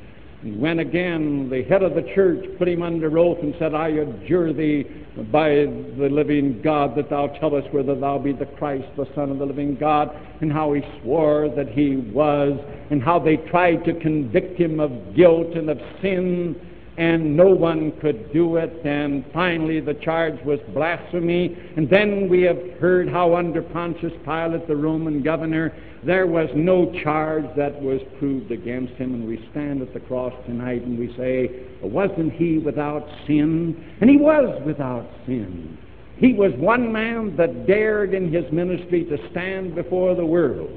when 0.58 0.80
again 0.80 1.48
the 1.48 1.62
head 1.62 1.84
of 1.84 1.94
the 1.94 2.02
church 2.14 2.44
put 2.58 2.66
him 2.66 2.82
under 2.82 3.16
oath 3.16 3.38
and 3.42 3.54
said, 3.60 3.74
I 3.74 3.88
adjure 3.88 4.52
thee 4.52 4.84
by 5.30 5.50
the 5.50 6.08
living 6.10 6.60
God 6.62 6.96
that 6.96 7.10
thou 7.10 7.28
tell 7.28 7.54
us 7.54 7.64
whether 7.70 7.94
thou 7.94 8.18
be 8.18 8.32
the 8.32 8.46
Christ, 8.46 8.88
the 8.96 9.06
Son 9.14 9.30
of 9.30 9.38
the 9.38 9.46
living 9.46 9.76
God, 9.76 10.10
and 10.40 10.52
how 10.52 10.72
he 10.72 10.82
swore 11.00 11.48
that 11.54 11.68
he 11.68 11.96
was, 11.96 12.58
and 12.90 13.00
how 13.00 13.20
they 13.20 13.36
tried 13.36 13.84
to 13.84 13.94
convict 14.00 14.58
him 14.58 14.80
of 14.80 15.14
guilt 15.14 15.54
and 15.54 15.70
of 15.70 15.78
sin 16.00 16.56
and 16.98 17.36
no 17.36 17.46
one 17.46 17.92
could 18.00 18.32
do 18.32 18.56
it. 18.56 18.84
And 18.84 19.24
finally, 19.32 19.80
the 19.80 19.94
charge 19.94 20.42
was 20.44 20.58
blasphemy. 20.74 21.56
And 21.76 21.88
then 21.88 22.28
we 22.28 22.42
have 22.42 22.58
heard 22.80 23.08
how, 23.08 23.34
under 23.34 23.62
Pontius 23.62 24.12
Pilate, 24.24 24.68
the 24.68 24.76
Roman 24.76 25.22
governor, 25.22 25.74
there 26.04 26.26
was 26.26 26.50
no 26.54 26.92
charge 27.02 27.44
that 27.56 27.80
was 27.80 28.00
proved 28.18 28.50
against 28.50 28.92
him. 28.94 29.14
And 29.14 29.26
we 29.26 29.46
stand 29.52 29.80
at 29.80 29.94
the 29.94 30.00
cross 30.00 30.34
tonight 30.44 30.82
and 30.82 30.98
we 30.98 31.14
say, 31.16 31.66
Wasn't 31.82 32.34
he 32.34 32.58
without 32.58 33.08
sin? 33.26 33.96
And 34.00 34.10
he 34.10 34.18
was 34.18 34.60
without 34.66 35.08
sin. 35.26 35.78
He 36.18 36.34
was 36.34 36.52
one 36.56 36.92
man 36.92 37.36
that 37.36 37.66
dared 37.66 38.12
in 38.12 38.32
his 38.32 38.44
ministry 38.52 39.04
to 39.06 39.16
stand 39.30 39.74
before 39.74 40.14
the 40.14 40.26
world. 40.26 40.70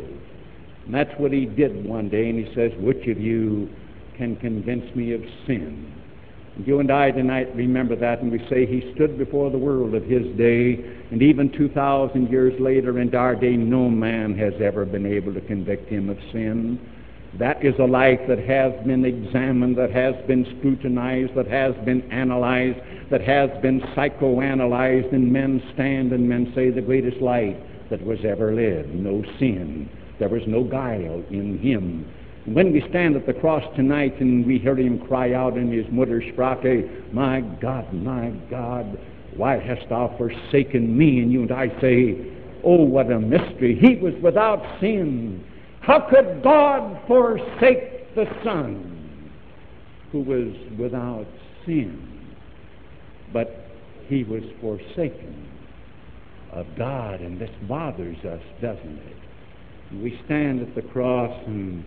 And 0.86 0.94
that's 0.94 1.12
what 1.20 1.34
he 1.34 1.46
did 1.46 1.86
one 1.86 2.10
day, 2.10 2.30
and 2.30 2.48
he 2.48 2.54
says, 2.56 2.72
Which 2.80 3.06
of 3.08 3.20
you 3.20 3.70
can 4.18 4.38
convince 4.38 4.96
me 4.96 5.14
of 5.14 5.22
sin? 5.46 5.95
You 6.64 6.80
and 6.80 6.90
I 6.90 7.12
tonight 7.12 7.54
remember 7.54 7.98
that, 7.98 8.22
and 8.22 8.32
we 8.32 8.40
say 8.50 8.66
he 8.66 8.94
stood 8.94 9.18
before 9.18 9.52
the 9.52 9.58
world 9.58 9.94
of 9.94 10.04
his 10.04 10.26
day, 10.38 10.80
and 11.12 11.22
even 11.22 11.52
2,000 11.52 12.30
years 12.30 12.58
later, 12.62 12.98
in 13.00 13.14
our 13.14 13.36
day, 13.36 13.58
no 13.58 13.90
man 13.90 14.38
has 14.38 14.54
ever 14.62 14.86
been 14.86 15.06
able 15.06 15.34
to 15.34 15.42
convict 15.42 15.90
him 15.90 16.10
of 16.10 16.18
sin. 16.32 16.80
That 17.38 17.64
is 17.66 17.76
a 17.80 17.84
life 17.84 18.22
that 18.30 18.40
has 18.40 18.72
been 18.86 19.04
examined, 19.04 19.78
that 19.78 19.92
has 19.92 20.16
been 20.28 20.46
scrutinized, 20.58 21.36
that 21.36 21.48
has 21.48 21.76
been 21.84 22.10
analyzed, 22.10 22.80
that 23.12 23.22
has 23.22 23.50
been 23.62 23.82
psychoanalyzed, 23.94 25.12
and 25.12 25.34
men 25.34 25.62
stand 25.74 26.14
and 26.14 26.28
men 26.28 26.54
say 26.56 26.70
the 26.70 26.82
greatest 26.82 27.18
life 27.18 27.58
that 27.90 28.02
was 28.06 28.20
ever 28.24 28.54
lived. 28.54 28.96
No 28.96 29.24
sin. 29.40 29.90
There 30.20 30.30
was 30.30 30.44
no 30.48 30.64
guile 30.64 31.22
in 31.30 31.58
him. 31.60 32.10
When 32.46 32.72
we 32.72 32.84
stand 32.90 33.16
at 33.16 33.26
the 33.26 33.34
cross 33.34 33.64
tonight 33.76 34.20
and 34.20 34.46
we 34.46 34.60
hear 34.60 34.78
him 34.78 35.00
cry 35.08 35.34
out 35.34 35.58
in 35.58 35.72
his 35.72 35.86
Muttersprache, 35.88 37.12
My 37.12 37.42
God, 37.42 37.92
my 37.92 38.30
God, 38.52 39.00
why 39.36 39.58
hast 39.58 39.90
thou 39.90 40.16
forsaken 40.16 40.96
me? 40.96 41.22
And 41.22 41.32
you 41.32 41.42
and 41.42 41.52
I 41.52 41.70
say, 41.82 42.32
Oh, 42.64 42.84
what 42.84 43.12
a 43.12 43.20
mystery. 43.20 43.78
He 43.82 43.96
was 43.96 44.14
without 44.22 44.62
sin. 44.80 45.44
How 45.82 46.08
could 46.08 46.44
God 46.44 47.02
forsake 47.08 48.14
the 48.14 48.26
Son 48.44 49.32
who 50.12 50.22
was 50.22 50.54
without 50.78 51.28
sin? 51.66 52.36
But 53.34 53.66
he 54.08 54.24
was 54.24 54.44
forsaken 54.62 55.50
of 56.52 56.68
God, 56.78 57.22
and 57.22 57.42
this 57.42 57.50
bothers 57.68 58.18
us, 58.24 58.42
doesn't 58.62 59.00
it? 59.00 59.18
we 60.02 60.20
stand 60.26 60.62
at 60.62 60.74
the 60.76 60.82
cross 60.82 61.32
and 61.46 61.86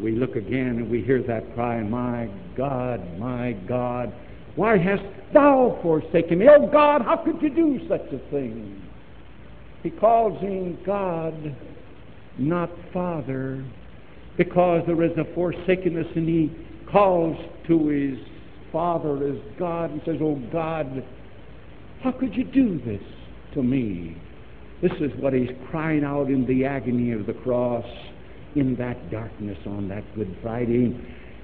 we 0.00 0.12
look 0.12 0.36
again 0.36 0.78
and 0.78 0.90
we 0.90 1.02
hear 1.02 1.22
that 1.22 1.54
cry, 1.54 1.82
My 1.82 2.28
God, 2.56 3.18
my 3.18 3.52
God, 3.68 4.12
why 4.56 4.76
hast 4.76 5.02
thou 5.32 5.78
forsaken 5.82 6.38
me? 6.38 6.46
Oh 6.48 6.66
God, 6.66 7.02
how 7.02 7.16
could 7.16 7.40
you 7.42 7.50
do 7.50 7.80
such 7.88 8.12
a 8.12 8.18
thing? 8.30 8.82
He 9.82 9.90
calls 9.90 10.40
him 10.40 10.78
God 10.84 11.56
not 12.38 12.70
Father, 12.92 13.64
because 14.36 14.82
there 14.86 15.02
is 15.02 15.12
a 15.18 15.24
forsakenness, 15.34 16.06
and 16.14 16.28
he 16.28 16.52
calls 16.90 17.36
to 17.66 17.88
his 17.88 18.18
Father 18.72 19.28
as 19.28 19.38
God 19.58 19.90
and 19.90 20.00
says, 20.04 20.16
Oh 20.20 20.40
God, 20.52 21.04
how 22.02 22.12
could 22.12 22.34
you 22.34 22.44
do 22.44 22.80
this 22.84 23.02
to 23.54 23.62
me? 23.62 24.16
This 24.80 24.92
is 25.00 25.10
what 25.18 25.32
he's 25.32 25.50
crying 25.70 26.04
out 26.04 26.28
in 26.28 26.46
the 26.46 26.64
agony 26.64 27.10
of 27.10 27.26
the 27.26 27.32
cross 27.32 27.84
in 28.54 28.76
that 28.76 29.10
darkness 29.10 29.58
on 29.66 29.88
that 29.88 30.04
Good 30.14 30.36
Friday. 30.42 30.96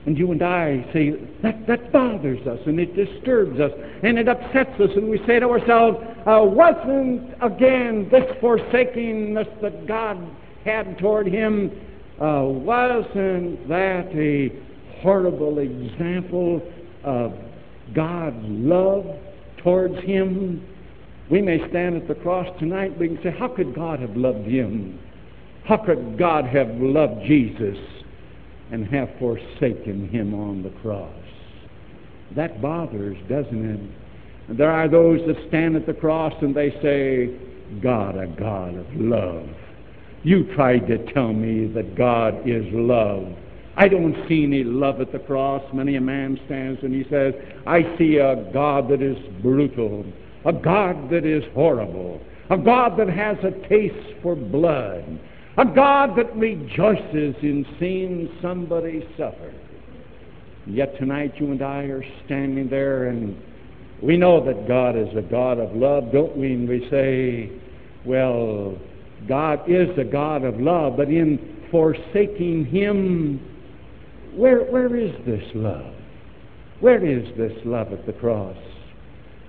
And 0.07 0.19
you 0.19 0.33
and 0.33 0.43
I 0.43 0.87
say, 0.93 1.13
that, 1.43 1.67
that 1.67 1.91
bothers 1.91 2.47
us 2.47 2.59
and 2.67 2.79
it 2.79 2.95
disturbs 2.95 3.59
us 3.59 3.73
and 4.03 4.19
it 4.19 4.29
upsets 4.29 4.79
us. 4.79 4.91
And 4.97 5.09
we 5.09 5.19
say 5.27 5.41
to 5.41 5.49
ourselves, 5.49 5.99
uh, 6.27 6.43
wasn't 6.43 7.33
again 7.41 8.09
this 8.11 8.25
forsakingness 8.43 9.61
that 9.63 9.87
God 9.87 10.19
had 10.65 10.99
toward 10.99 11.27
him, 11.27 11.71
uh, 12.21 12.43
wasn't 12.45 13.67
that 13.69 14.09
a 14.15 14.51
horrible 15.01 15.59
example 15.59 16.63
of 17.03 17.33
God's 17.95 18.45
love 18.45 19.07
towards 19.59 19.99
him? 20.05 20.67
We 21.31 21.41
may 21.41 21.67
stand 21.71 21.97
at 21.97 22.09
the 22.09 22.15
cross 22.15 22.47
tonight, 22.59 22.99
we 22.99 23.09
can 23.09 23.23
say, 23.23 23.31
How 23.31 23.49
could 23.49 23.75
God 23.75 24.01
have 24.01 24.17
loved 24.17 24.47
him? 24.47 24.99
How 25.65 25.79
could 25.79 26.19
God 26.19 26.45
have 26.47 26.69
loved 26.77 27.25
Jesus 27.27 27.79
and 28.71 28.87
have 28.89 29.09
forsaken 29.19 30.09
him 30.11 30.35
on 30.35 30.63
the 30.63 30.71
cross? 30.81 31.13
That 32.37 32.61
bothers, 32.61 33.17
doesn't 33.29 33.65
it? 34.51 34.57
There 34.59 34.71
are 34.71 34.89
those 34.89 35.21
that 35.27 35.37
stand 35.49 35.77
at 35.77 35.87
the 35.87 35.95
cross 35.95 36.35
and 36.43 36.55
they 36.55 36.71
say, 36.83 37.31
God, 37.81 38.17
a 38.17 38.27
God 38.27 38.75
of 38.75 38.87
love. 38.95 39.49
You 40.23 40.55
tried 40.55 40.87
to 40.89 40.99
tell 41.13 41.33
me 41.33 41.67
that 41.73 41.97
God 41.97 42.47
is 42.47 42.65
love. 42.73 43.27
I 43.77 43.89
don't 43.89 44.17
see 44.29 44.45
any 44.45 44.65
love 44.65 45.01
at 45.01 45.13
the 45.13 45.19
cross. 45.19 45.63
Many 45.73 45.97
a 45.97 46.01
man 46.01 46.39
stands 46.47 46.83
and 46.83 46.95
he 46.95 47.09
says, 47.11 47.35
I 47.67 47.83
see 47.99 48.19
a 48.19 48.51
God 48.53 48.89
that 48.91 49.03
is 49.03 49.17
brutal, 49.43 50.05
a 50.45 50.53
God 50.53 51.11
that 51.11 51.25
is 51.25 51.43
horrible, 51.55 52.21
a 52.51 52.59
God 52.59 52.99
that 52.99 53.09
has 53.09 53.37
a 53.43 53.69
taste 53.69 54.15
for 54.23 54.37
blood, 54.37 55.05
a 55.57 55.65
God 55.65 56.17
that 56.17 56.35
rejoices 56.37 57.35
in 57.43 57.65
seeing 57.79 58.29
somebody 58.43 59.07
suffer. 59.17 59.53
Yet 60.67 60.99
tonight 60.99 61.35
you 61.37 61.53
and 61.53 61.63
I 61.63 61.83
are 61.85 62.05
standing 62.25 62.69
there 62.69 63.09
and 63.09 63.41
we 64.03 64.17
know 64.17 64.45
that 64.45 64.67
God 64.67 64.97
is 64.97 65.09
a 65.17 65.23
God 65.23 65.59
of 65.59 65.75
love, 65.77 66.13
don't 66.13 66.37
we? 66.37 66.53
And 66.53 66.69
we 66.69 66.89
say, 66.91 67.53
well, 68.05 68.77
God 69.29 69.61
is 69.71 69.89
a 69.99 70.05
God 70.05 70.45
of 70.45 70.61
love, 70.61 70.97
but 70.97 71.09
in 71.09 71.67
forsaking 71.71 72.67
Him, 72.67 73.41
where, 74.35 74.65
where 74.65 74.97
is 74.97 75.15
this 75.25 75.45
love? 75.55 75.95
Where 76.81 77.05
is 77.05 77.25
this 77.37 77.53
love 77.65 77.93
at 77.93 78.05
the 78.05 78.13
cross? 78.13 78.57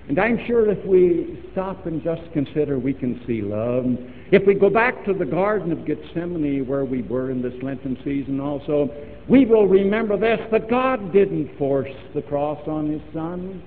And 0.08 0.20
I'm 0.20 0.46
sure 0.46 0.70
if 0.70 0.86
we 0.86 1.44
stop 1.52 1.88
and 1.88 2.04
just 2.04 2.22
consider, 2.32 2.78
we 2.78 2.94
can 2.94 3.22
see 3.26 3.42
love. 3.42 3.86
If 4.32 4.46
we 4.46 4.54
go 4.54 4.70
back 4.70 5.04
to 5.06 5.14
the 5.14 5.26
Garden 5.26 5.72
of 5.72 5.86
Gethsemane 5.86 6.68
where 6.68 6.86
we 6.86 7.02
were 7.02 7.32
in 7.32 7.42
this 7.42 7.56
Lenten 7.64 7.98
season 8.04 8.40
also, 8.40 8.90
we 9.28 9.46
will 9.46 9.68
remember 9.68 10.16
this 10.16 10.40
that 10.52 10.70
God 10.70 11.12
didn't 11.12 11.58
force 11.58 11.92
the 12.14 12.22
cross 12.22 12.62
on 12.68 12.92
His 12.92 13.02
Son. 13.14 13.64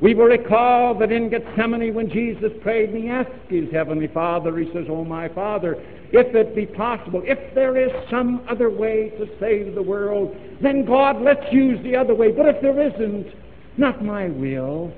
We 0.00 0.14
will 0.14 0.26
recall 0.26 0.94
that 0.94 1.12
in 1.12 1.28
Gethsemane 1.28 1.92
when 1.92 2.08
Jesus 2.08 2.52
prayed 2.62 2.90
and 2.90 3.04
he 3.04 3.10
asked 3.10 3.30
his 3.50 3.70
heavenly 3.70 4.06
Father, 4.06 4.56
he 4.56 4.72
says, 4.72 4.86
Oh 4.88 5.04
my 5.04 5.28
Father, 5.28 5.74
if 6.12 6.34
it 6.34 6.56
be 6.56 6.64
possible, 6.64 7.22
if 7.26 7.54
there 7.54 7.76
is 7.76 7.90
some 8.08 8.42
other 8.48 8.70
way 8.70 9.10
to 9.18 9.28
save 9.38 9.74
the 9.74 9.82
world, 9.82 10.34
then 10.62 10.86
God, 10.86 11.20
let's 11.20 11.52
use 11.52 11.82
the 11.82 11.96
other 11.96 12.14
way. 12.14 12.32
But 12.32 12.46
if 12.46 12.62
there 12.62 12.80
isn't, 12.80 13.26
not 13.76 14.02
my 14.02 14.28
will, 14.28 14.90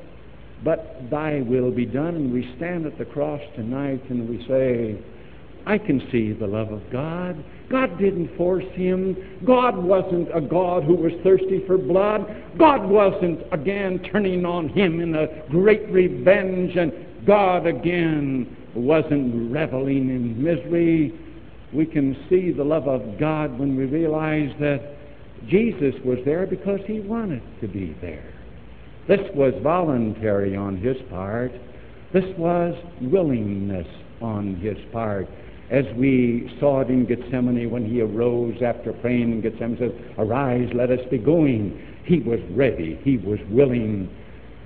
but 0.65 1.11
thy 1.11 1.41
will 1.43 1.71
be 1.71 1.87
done. 1.87 2.15
And 2.15 2.33
we 2.33 2.53
stand 2.57 2.87
at 2.87 2.99
the 2.99 3.05
cross 3.05 3.41
tonight 3.57 4.03
and 4.11 4.29
we 4.29 4.45
say, 4.47 4.99
I 5.65 5.79
can 5.79 6.07
see 6.11 6.33
the 6.33 6.47
love 6.47 6.73
of 6.73 6.83
God. 6.91 7.43
God 7.71 7.99
didn't 7.99 8.37
force 8.37 8.65
him. 8.73 9.17
God 9.47 9.77
wasn't 9.77 10.29
a 10.35 10.41
God 10.41 10.83
who 10.83 10.97
was 10.97 11.13
thirsty 11.23 11.65
for 11.67 11.79
blood. 11.79 12.27
God 12.59 12.89
wasn't 12.89 13.41
again 13.53 14.01
turning 14.11 14.45
on 14.45 14.69
him 14.69 15.01
in 15.01 15.15
a 15.15 15.49
great 15.51 15.89
revenge, 15.89 16.77
and 16.77 16.93
God 17.27 17.67
again 17.67 18.57
wasn't 18.75 19.53
reveling 19.53 20.11
in 20.11 20.43
misery. 20.43 21.19
We 21.73 21.87
can 21.87 22.17
see 22.29 22.51
the 22.51 22.65
love 22.65 22.89
of 22.89 23.19
God 23.19 23.59
when 23.59 23.77
we 23.77 23.85
realize 23.85 24.51
that 24.59 24.97
Jesus 25.47 25.95
was 26.05 26.19
there 26.25 26.47
because 26.47 26.81
he 26.87 27.01
wanted 27.01 27.43
to 27.61 27.69
be 27.69 27.97
there. 28.01 28.32
This 29.09 29.21
was 29.35 29.55
voluntary 29.63 30.57
on 30.57 30.77
his 30.77 30.97
part. 31.11 31.53
This 32.13 32.25
was 32.37 32.75
willingness 33.01 33.89
on 34.21 34.57
his 34.57 34.77
part 34.93 35.29
as 35.73 35.87
we 35.97 36.55
saw 36.61 36.83
it 36.83 36.89
in 36.89 37.07
Gethsemane 37.07 37.71
when 37.71 37.87
he 37.87 38.03
arose 38.03 38.61
after 38.63 38.93
praying 38.93 39.33
in 39.33 39.41
Gethsemane, 39.41 39.79
says, 39.79 39.93
Arise, 40.19 40.69
let 40.75 40.91
us 40.91 41.01
be 41.11 41.17
going. 41.17 41.81
He 42.05 42.19
was 42.21 42.41
ready, 42.51 43.01
he 43.03 43.17
was 43.17 43.39
willing. 43.49 44.15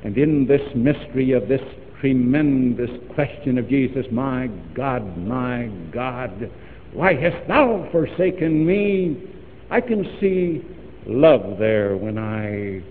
And 0.02 0.18
in 0.18 0.48
this 0.48 0.62
mystery 0.74 1.30
of 1.30 1.46
this 1.46 1.60
tremendous 2.00 2.90
question 3.14 3.56
of 3.56 3.68
Jesus, 3.68 4.04
My 4.10 4.48
God, 4.74 5.16
my 5.16 5.70
God, 5.92 6.50
why 6.92 7.14
hast 7.14 7.46
thou 7.46 7.88
forsaken 7.92 8.66
me? 8.66 9.30
I 9.70 9.80
can 9.80 10.04
see 10.20 10.64
love 11.06 11.56
there 11.56 11.96
when 11.96 12.18
I 12.18 12.82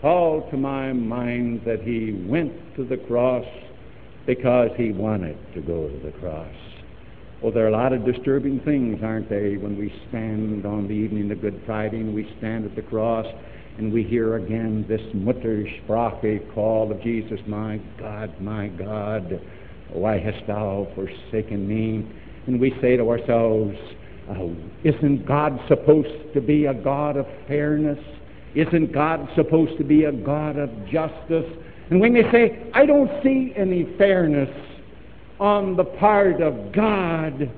call 0.00 0.48
to 0.50 0.56
my 0.56 0.92
mind 0.92 1.62
that 1.66 1.82
he 1.82 2.24
went 2.26 2.52
to 2.76 2.84
the 2.84 2.96
cross 2.96 3.44
because 4.26 4.70
he 4.76 4.92
wanted 4.92 5.36
to 5.54 5.60
go 5.60 5.88
to 5.88 5.98
the 6.04 6.12
cross. 6.18 6.54
Well, 7.42 7.52
there 7.52 7.64
are 7.64 7.68
a 7.68 7.72
lot 7.72 7.92
of 7.92 8.04
disturbing 8.04 8.60
things, 8.60 9.00
aren't 9.02 9.30
they, 9.30 9.56
when 9.56 9.78
we 9.78 9.92
stand 10.08 10.66
on 10.66 10.86
the 10.86 10.94
evening 10.94 11.30
of 11.30 11.40
Good 11.40 11.62
Friday 11.64 11.98
and 11.98 12.14
we 12.14 12.30
stand 12.38 12.66
at 12.66 12.76
the 12.76 12.82
cross 12.82 13.26
and 13.78 13.92
we 13.92 14.02
hear 14.02 14.36
again 14.36 14.84
this 14.88 15.00
Muttersprache 15.14 16.54
call 16.54 16.92
of 16.92 17.00
Jesus, 17.02 17.40
My 17.46 17.80
God, 17.98 18.38
my 18.40 18.68
God, 18.68 19.40
why 19.90 20.18
hast 20.18 20.46
thou 20.46 20.86
forsaken 20.94 21.66
me? 21.66 22.06
And 22.46 22.60
we 22.60 22.74
say 22.82 22.96
to 22.98 23.08
ourselves, 23.08 23.74
oh, 24.30 24.54
Isn't 24.84 25.26
God 25.26 25.58
supposed 25.66 26.34
to 26.34 26.42
be 26.42 26.66
a 26.66 26.74
God 26.74 27.16
of 27.16 27.26
fairness? 27.48 27.98
Isn't 28.54 28.92
God 28.92 29.28
supposed 29.36 29.78
to 29.78 29.84
be 29.84 30.04
a 30.04 30.12
God 30.12 30.56
of 30.58 30.70
justice? 30.86 31.46
And 31.90 32.00
we 32.00 32.10
may 32.10 32.22
say, 32.32 32.70
I 32.74 32.86
don't 32.86 33.10
see 33.22 33.52
any 33.56 33.86
fairness 33.96 34.50
on 35.38 35.76
the 35.76 35.84
part 35.84 36.40
of 36.42 36.72
God 36.72 37.50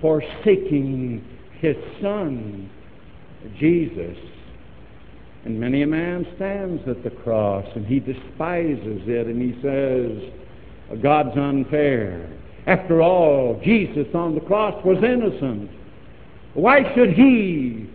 forsaking 0.00 1.24
his 1.60 1.76
son, 2.00 2.70
Jesus. 3.58 4.16
And 5.44 5.58
many 5.58 5.82
a 5.82 5.86
man 5.86 6.26
stands 6.36 6.82
at 6.88 7.02
the 7.02 7.10
cross 7.10 7.64
and 7.74 7.86
he 7.86 8.00
despises 8.00 9.02
it 9.06 9.26
and 9.26 9.40
he 9.40 9.60
says, 9.62 11.00
God's 11.02 11.36
unfair. 11.36 12.28
After 12.66 13.00
all, 13.00 13.60
Jesus 13.64 14.06
on 14.14 14.34
the 14.34 14.40
cross 14.40 14.74
was 14.84 14.98
innocent. 15.02 15.70
Why 16.54 16.92
should 16.94 17.12
he 17.12 17.88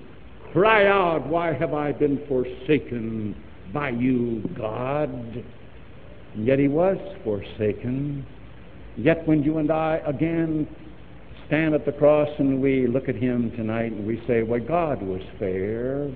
cry 0.51 0.87
out, 0.87 1.27
Why 1.27 1.53
have 1.53 1.73
I 1.73 1.91
been 1.91 2.25
forsaken 2.27 3.35
by 3.73 3.89
you, 3.89 4.49
God? 4.57 5.09
And 5.09 6.45
yet 6.45 6.59
he 6.59 6.67
was 6.67 6.97
forsaken. 7.23 8.25
Yet 8.97 9.27
when 9.27 9.43
you 9.43 9.57
and 9.57 9.71
I 9.71 10.01
again 10.05 10.67
stand 11.47 11.73
at 11.73 11.85
the 11.85 11.91
cross 11.91 12.29
and 12.39 12.61
we 12.61 12.87
look 12.87 13.09
at 13.09 13.15
him 13.15 13.51
tonight 13.51 13.91
and 13.91 14.05
we 14.05 14.23
say, 14.27 14.43
Well, 14.43 14.59
God 14.59 15.01
was 15.01 15.21
fair. 15.39 16.13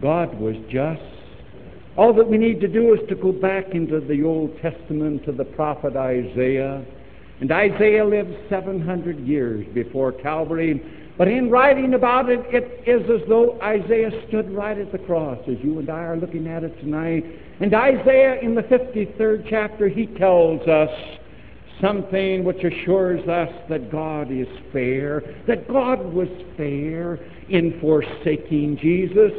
God 0.00 0.38
was 0.40 0.56
just. 0.70 1.02
All 1.96 2.14
that 2.14 2.28
we 2.28 2.38
need 2.38 2.60
to 2.60 2.68
do 2.68 2.94
is 2.94 3.00
to 3.08 3.14
go 3.16 3.32
back 3.32 3.74
into 3.74 4.00
the 4.00 4.22
Old 4.22 4.56
Testament 4.62 5.24
to 5.24 5.32
the 5.32 5.44
prophet 5.44 5.96
Isaiah. 5.96 6.84
And 7.40 7.50
Isaiah 7.50 8.04
lived 8.04 8.34
700 8.48 9.18
years 9.26 9.66
before 9.74 10.12
Calvary. 10.12 10.82
But 11.20 11.28
in 11.28 11.50
writing 11.50 11.92
about 11.92 12.30
it, 12.30 12.40
it 12.48 12.82
is 12.88 13.02
as 13.10 13.28
though 13.28 13.60
Isaiah 13.60 14.10
stood 14.28 14.50
right 14.52 14.78
at 14.78 14.90
the 14.90 14.96
cross, 14.96 15.38
as 15.46 15.58
you 15.62 15.78
and 15.78 15.90
I 15.90 16.00
are 16.04 16.16
looking 16.16 16.46
at 16.46 16.64
it 16.64 16.80
tonight. 16.80 17.26
And 17.60 17.74
Isaiah, 17.74 18.40
in 18.40 18.54
the 18.54 18.62
53rd 18.62 19.46
chapter, 19.50 19.86
he 19.86 20.06
tells 20.06 20.66
us 20.66 20.88
something 21.78 22.42
which 22.42 22.64
assures 22.64 23.20
us 23.28 23.50
that 23.68 23.92
God 23.92 24.32
is 24.32 24.46
fair, 24.72 25.22
that 25.46 25.68
God 25.68 26.10
was 26.10 26.28
fair 26.56 27.18
in 27.50 27.78
forsaking 27.82 28.78
Jesus. 28.78 29.32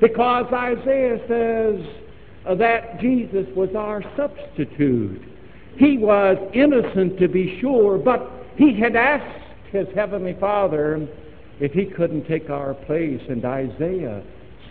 Because 0.00 0.52
Isaiah 0.52 1.20
says 1.28 2.58
that 2.58 3.00
Jesus 3.00 3.46
was 3.54 3.70
our 3.76 4.02
substitute. 4.16 5.22
He 5.76 5.96
was 5.96 6.38
innocent 6.54 7.20
to 7.20 7.28
be 7.28 7.60
sure, 7.60 7.98
but 7.98 8.28
he 8.56 8.76
had 8.80 8.96
asked 8.96 9.46
his 9.72 9.86
heavenly 9.94 10.36
Father 10.38 11.08
if 11.60 11.72
he 11.72 11.86
couldn't 11.86 12.26
take 12.26 12.50
our 12.50 12.74
place. 12.74 13.20
And 13.28 13.44
Isaiah, 13.44 14.22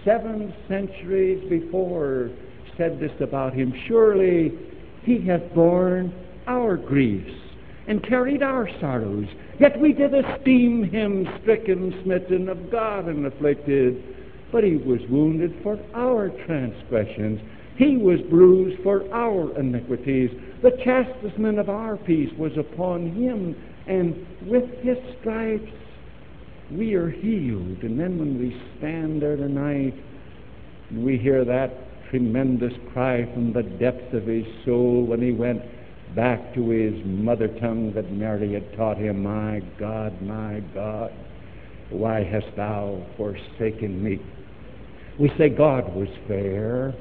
seven 0.04 0.54
centuries 0.68 1.48
before, 1.50 2.32
said 2.78 3.00
this 3.00 3.12
about 3.22 3.54
him 3.54 3.74
Surely 3.88 4.52
he 5.04 5.26
hath 5.26 5.54
borne 5.54 6.14
our 6.48 6.78
griefs 6.78 7.32
and 7.88 8.04
carried 8.08 8.44
our 8.44 8.70
sorrows. 8.80 9.28
Yet 9.60 9.80
we 9.80 9.94
did 9.94 10.14
esteem 10.14 10.84
him 10.84 11.28
stricken, 11.42 12.02
smitten 12.04 12.50
of 12.50 12.72
God, 12.72 13.08
and 13.08 13.26
afflicted. 13.26 14.04
But 14.52 14.64
he 14.64 14.78
was 14.78 15.00
wounded 15.10 15.54
for 15.62 15.80
our 15.94 16.30
transgressions. 16.46 17.40
He 17.78 17.98
was 17.98 18.20
bruised 18.30 18.82
for 18.84 19.12
our 19.14 19.58
iniquities. 19.60 20.32
The 20.62 20.72
chastisement 20.84 21.60
of 21.60 21.70
our 21.70 21.98
peace 21.98 22.32
was 22.38 22.52
upon 22.58 23.12
him, 23.12 23.56
and 23.88 24.26
with 24.48 24.70
his 24.82 24.98
stripes 25.20 25.72
we 26.72 26.94
are 26.94 27.10
healed. 27.10 27.84
And 27.84 28.00
then 28.00 28.20
when 28.20 28.38
we 28.38 28.56
stand 28.78 29.22
there 29.22 29.36
tonight, 29.36 29.96
and 30.90 31.04
we 31.04 31.18
hear 31.18 31.44
that 31.46 31.72
tremendous 32.10 32.74
cry 32.94 33.32
from 33.34 33.54
the 33.54 33.64
depths 33.64 34.14
of 34.14 34.26
his 34.26 34.46
soul 34.66 35.06
when 35.06 35.22
he 35.22 35.32
went 35.32 35.62
back 36.16 36.54
to 36.56 36.70
his 36.70 36.94
mother 37.06 37.48
tongue 37.60 37.94
that 37.94 38.12
Mary 38.12 38.54
had 38.54 38.76
taught 38.76 38.98
him, 38.98 39.24
My 39.24 39.62
God, 39.80 40.20
my 40.22 40.62
God, 40.74 41.12
why 41.90 42.24
hast 42.24 42.56
thou 42.56 43.06
forsaken 43.18 44.04
me? 44.04 44.20
We 45.20 45.32
say 45.38 45.50
God 45.50 45.94
was 45.94 46.08
fair. 46.28 46.94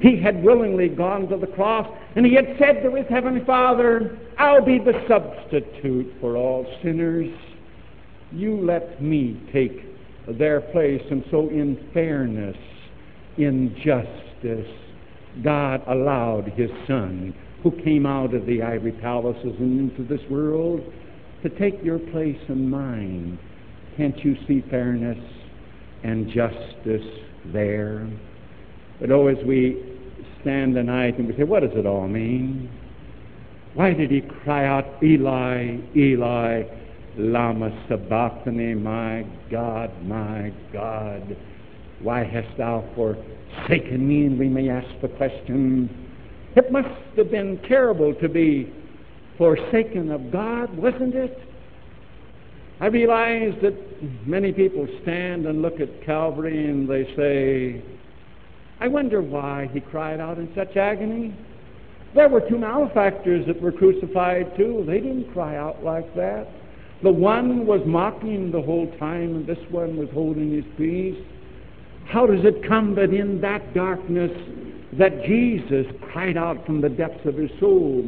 He 0.00 0.20
had 0.20 0.42
willingly 0.44 0.88
gone 0.88 1.28
to 1.28 1.36
the 1.36 1.46
cross, 1.46 1.88
and 2.14 2.24
he 2.24 2.34
had 2.34 2.56
said 2.58 2.82
to 2.82 2.94
his 2.94 3.06
heavenly 3.08 3.44
Father, 3.44 4.16
I'll 4.38 4.64
be 4.64 4.78
the 4.78 5.04
substitute 5.08 6.12
for 6.20 6.36
all 6.36 6.66
sinners. 6.82 7.34
You 8.30 8.60
let 8.60 9.02
me 9.02 9.40
take 9.52 9.82
their 10.38 10.60
place. 10.60 11.02
And 11.10 11.24
so, 11.30 11.48
in 11.48 11.88
fairness, 11.92 12.56
in 13.38 13.74
justice, 13.84 14.70
God 15.42 15.82
allowed 15.88 16.52
his 16.56 16.70
Son, 16.86 17.34
who 17.62 17.72
came 17.82 18.06
out 18.06 18.34
of 18.34 18.46
the 18.46 18.62
ivory 18.62 18.92
palaces 18.92 19.54
and 19.58 19.90
into 19.90 20.04
this 20.04 20.24
world, 20.30 20.80
to 21.42 21.48
take 21.48 21.82
your 21.82 21.98
place 21.98 22.38
and 22.48 22.70
mine. 22.70 23.38
Can't 23.96 24.18
you 24.24 24.36
see 24.46 24.64
fairness 24.70 25.18
and 26.04 26.28
justice 26.28 27.06
there? 27.52 28.08
But 29.00 29.10
oh, 29.10 29.28
as 29.28 29.44
we 29.44 29.87
stand 30.40 30.74
tonight 30.74 31.18
and 31.18 31.28
we 31.28 31.36
say, 31.36 31.44
what 31.44 31.60
does 31.60 31.72
it 31.74 31.86
all 31.86 32.08
mean? 32.08 32.70
Why 33.74 33.92
did 33.92 34.10
he 34.10 34.20
cry 34.20 34.66
out, 34.66 35.02
Eli, 35.02 35.76
Eli, 35.96 36.62
lama 37.16 37.70
sabachthani, 37.88 38.74
my 38.74 39.26
God, 39.50 39.90
my 40.04 40.52
God, 40.72 41.36
why 42.00 42.24
hast 42.24 42.56
thou 42.56 42.84
forsaken 42.94 44.06
me? 44.06 44.26
And 44.26 44.38
we 44.38 44.48
may 44.48 44.70
ask 44.70 44.88
the 45.00 45.08
question, 45.08 45.88
it 46.56 46.70
must 46.72 46.88
have 47.16 47.30
been 47.30 47.60
terrible 47.68 48.14
to 48.14 48.28
be 48.28 48.72
forsaken 49.36 50.10
of 50.10 50.32
God, 50.32 50.76
wasn't 50.76 51.14
it? 51.14 51.38
I 52.80 52.86
realize 52.86 53.54
that 53.62 53.74
many 54.26 54.52
people 54.52 54.86
stand 55.02 55.46
and 55.46 55.62
look 55.62 55.80
at 55.80 56.04
Calvary 56.04 56.68
and 56.68 56.88
they 56.88 57.04
say, 57.16 57.82
I 58.80 58.88
wonder 58.88 59.20
why 59.20 59.68
he 59.72 59.80
cried 59.80 60.20
out 60.20 60.38
in 60.38 60.52
such 60.54 60.76
agony. 60.76 61.34
There 62.14 62.28
were 62.28 62.40
two 62.40 62.58
malefactors 62.58 63.46
that 63.46 63.60
were 63.60 63.72
crucified 63.72 64.56
too. 64.56 64.84
They 64.86 65.00
didn't 65.00 65.32
cry 65.32 65.56
out 65.56 65.82
like 65.82 66.14
that. 66.14 66.48
The 67.02 67.12
one 67.12 67.66
was 67.66 67.80
mocking 67.86 68.50
the 68.50 68.62
whole 68.62 68.90
time, 68.98 69.36
and 69.36 69.46
this 69.46 69.58
one 69.70 69.96
was 69.96 70.08
holding 70.10 70.52
his 70.52 70.64
peace. 70.76 71.18
How 72.06 72.26
does 72.26 72.44
it 72.44 72.66
come 72.66 72.94
that 72.94 73.12
in 73.12 73.40
that 73.40 73.74
darkness 73.74 74.32
that 74.94 75.22
Jesus 75.24 75.86
cried 76.10 76.36
out 76.36 76.64
from 76.64 76.80
the 76.80 76.88
depths 76.88 77.26
of 77.26 77.36
his 77.36 77.50
soul? 77.60 78.04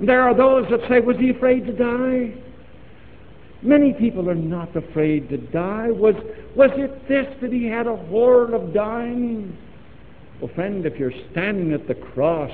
There 0.00 0.22
are 0.22 0.34
those 0.34 0.68
that 0.70 0.80
say, 0.88 1.00
was 1.00 1.16
he 1.16 1.30
afraid 1.30 1.66
to 1.66 1.72
die? 1.72 2.34
Many 3.62 3.92
people 3.94 4.30
are 4.30 4.34
not 4.34 4.76
afraid 4.76 5.28
to 5.30 5.38
die. 5.38 5.90
Was, 5.90 6.14
was 6.54 6.70
it 6.74 7.08
this 7.08 7.26
that 7.40 7.52
he 7.52 7.64
had 7.64 7.86
a 7.86 7.96
horror 7.96 8.54
of 8.54 8.72
dying? 8.72 9.56
Well, 10.40 10.50
friend, 10.54 10.84
if 10.84 10.98
you're 10.98 11.12
standing 11.32 11.72
at 11.72 11.88
the 11.88 11.94
cross 11.94 12.52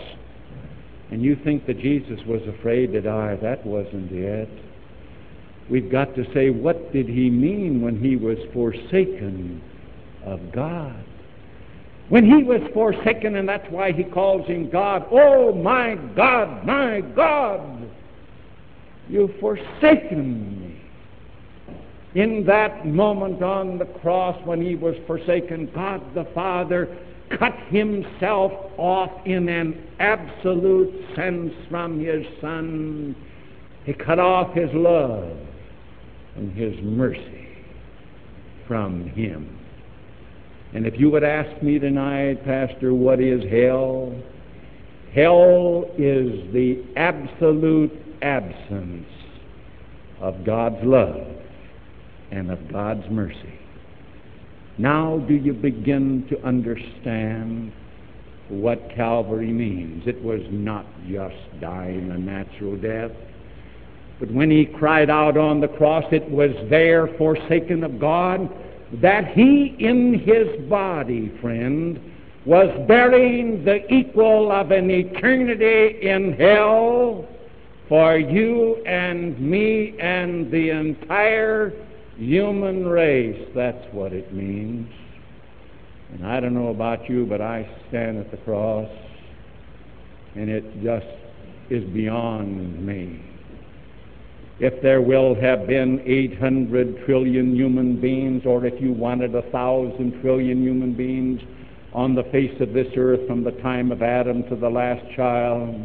and 1.10 1.20
you 1.20 1.36
think 1.42 1.66
that 1.66 1.80
Jesus 1.80 2.20
was 2.26 2.40
afraid 2.46 2.92
to 2.92 3.00
die, 3.00 3.36
that 3.42 3.66
wasn't 3.66 4.12
it. 4.12 4.48
We've 5.68 5.90
got 5.90 6.14
to 6.14 6.24
say, 6.32 6.50
what 6.50 6.92
did 6.92 7.08
he 7.08 7.28
mean 7.28 7.82
when 7.82 7.98
he 7.98 8.16
was 8.16 8.38
forsaken 8.52 9.60
of 10.24 10.40
God? 10.52 11.04
When 12.08 12.24
he 12.24 12.44
was 12.44 12.60
forsaken, 12.72 13.36
and 13.36 13.48
that's 13.48 13.68
why 13.70 13.90
he 13.92 14.04
calls 14.04 14.46
him 14.46 14.70
God, 14.70 15.06
oh 15.10 15.52
my 15.52 15.96
God, 16.14 16.64
my 16.64 17.00
God, 17.00 17.88
you've 19.08 19.34
forsaken 19.40 20.60
me. 20.60 20.78
In 22.14 22.44
that 22.46 22.86
moment 22.86 23.42
on 23.42 23.78
the 23.78 23.86
cross 23.86 24.38
when 24.44 24.60
he 24.60 24.76
was 24.76 24.94
forsaken, 25.06 25.70
God 25.74 26.02
the 26.14 26.26
Father 26.34 26.98
cut 27.38 27.54
himself 27.68 28.52
off 28.76 29.10
in 29.26 29.48
an 29.48 29.88
absolute 29.98 30.92
sense 31.14 31.52
from 31.70 31.98
his 31.98 32.24
Son. 32.40 33.14
He 33.84 33.92
cut 33.92 34.18
off 34.18 34.54
his 34.54 34.70
love 34.72 35.36
and 36.36 36.52
his 36.56 36.74
mercy 36.82 37.48
from 38.66 39.08
him. 39.08 39.58
And 40.74 40.86
if 40.86 40.98
you 40.98 41.10
would 41.10 41.24
ask 41.24 41.62
me 41.62 41.78
tonight, 41.78 42.44
Pastor, 42.44 42.94
what 42.94 43.20
is 43.20 43.42
hell? 43.50 44.14
Hell 45.14 45.84
is 45.98 46.52
the 46.54 46.82
absolute 46.96 47.92
absence 48.22 49.06
of 50.20 50.44
God's 50.44 50.82
love 50.82 51.26
and 52.30 52.50
of 52.50 52.72
God's 52.72 53.04
mercy. 53.10 53.58
Now 54.78 55.18
do 55.28 55.34
you 55.34 55.52
begin 55.52 56.26
to 56.28 56.42
understand 56.44 57.72
what 58.48 58.90
Calvary 58.94 59.50
means? 59.50 60.06
It 60.06 60.22
was 60.22 60.40
not 60.50 60.86
just 61.08 61.36
dying 61.60 62.10
a 62.10 62.18
natural 62.18 62.76
death. 62.76 63.12
But 64.18 64.30
when 64.30 64.50
he 64.50 64.64
cried 64.64 65.10
out 65.10 65.36
on 65.36 65.60
the 65.60 65.68
cross, 65.68 66.04
it 66.12 66.28
was 66.30 66.52
there, 66.70 67.08
forsaken 67.18 67.82
of 67.82 67.98
God, 67.98 68.48
that 69.00 69.28
he 69.28 69.74
in 69.78 70.18
his 70.18 70.68
body, 70.68 71.32
friend, 71.40 72.00
was 72.44 72.68
bearing 72.86 73.64
the 73.64 73.92
equal 73.92 74.52
of 74.52 74.70
an 74.70 74.90
eternity 74.90 76.06
in 76.08 76.32
hell 76.34 77.26
for 77.88 78.16
you 78.16 78.76
and 78.84 79.38
me 79.38 79.94
and 79.98 80.50
the 80.50 80.70
entire 80.70 81.72
human 82.16 82.86
race. 82.86 83.48
That's 83.54 83.84
what 83.92 84.12
it 84.12 84.32
means. 84.32 84.88
And 86.12 86.26
I 86.26 86.40
don't 86.40 86.54
know 86.54 86.68
about 86.68 87.08
you, 87.08 87.24
but 87.26 87.40
I 87.40 87.68
stand 87.88 88.18
at 88.18 88.30
the 88.30 88.36
cross, 88.38 88.88
and 90.34 90.50
it 90.50 90.64
just 90.82 91.06
is 91.70 91.84
beyond 91.94 92.84
me. 92.84 93.24
If 94.60 94.82
there 94.82 95.00
will 95.00 95.34
have 95.40 95.66
been 95.66 96.02
800 96.04 97.06
trillion 97.06 97.56
human 97.56 98.00
beings, 98.00 98.42
or 98.44 98.66
if 98.66 98.80
you 98.80 98.92
wanted 98.92 99.34
a 99.34 99.42
thousand 99.50 100.20
trillion 100.20 100.62
human 100.62 100.94
beings 100.94 101.40
on 101.94 102.14
the 102.14 102.24
face 102.24 102.60
of 102.60 102.72
this 102.72 102.88
earth 102.96 103.26
from 103.26 103.42
the 103.42 103.50
time 103.62 103.90
of 103.90 104.02
Adam 104.02 104.42
to 104.50 104.56
the 104.56 104.68
last 104.68 105.02
child, 105.16 105.84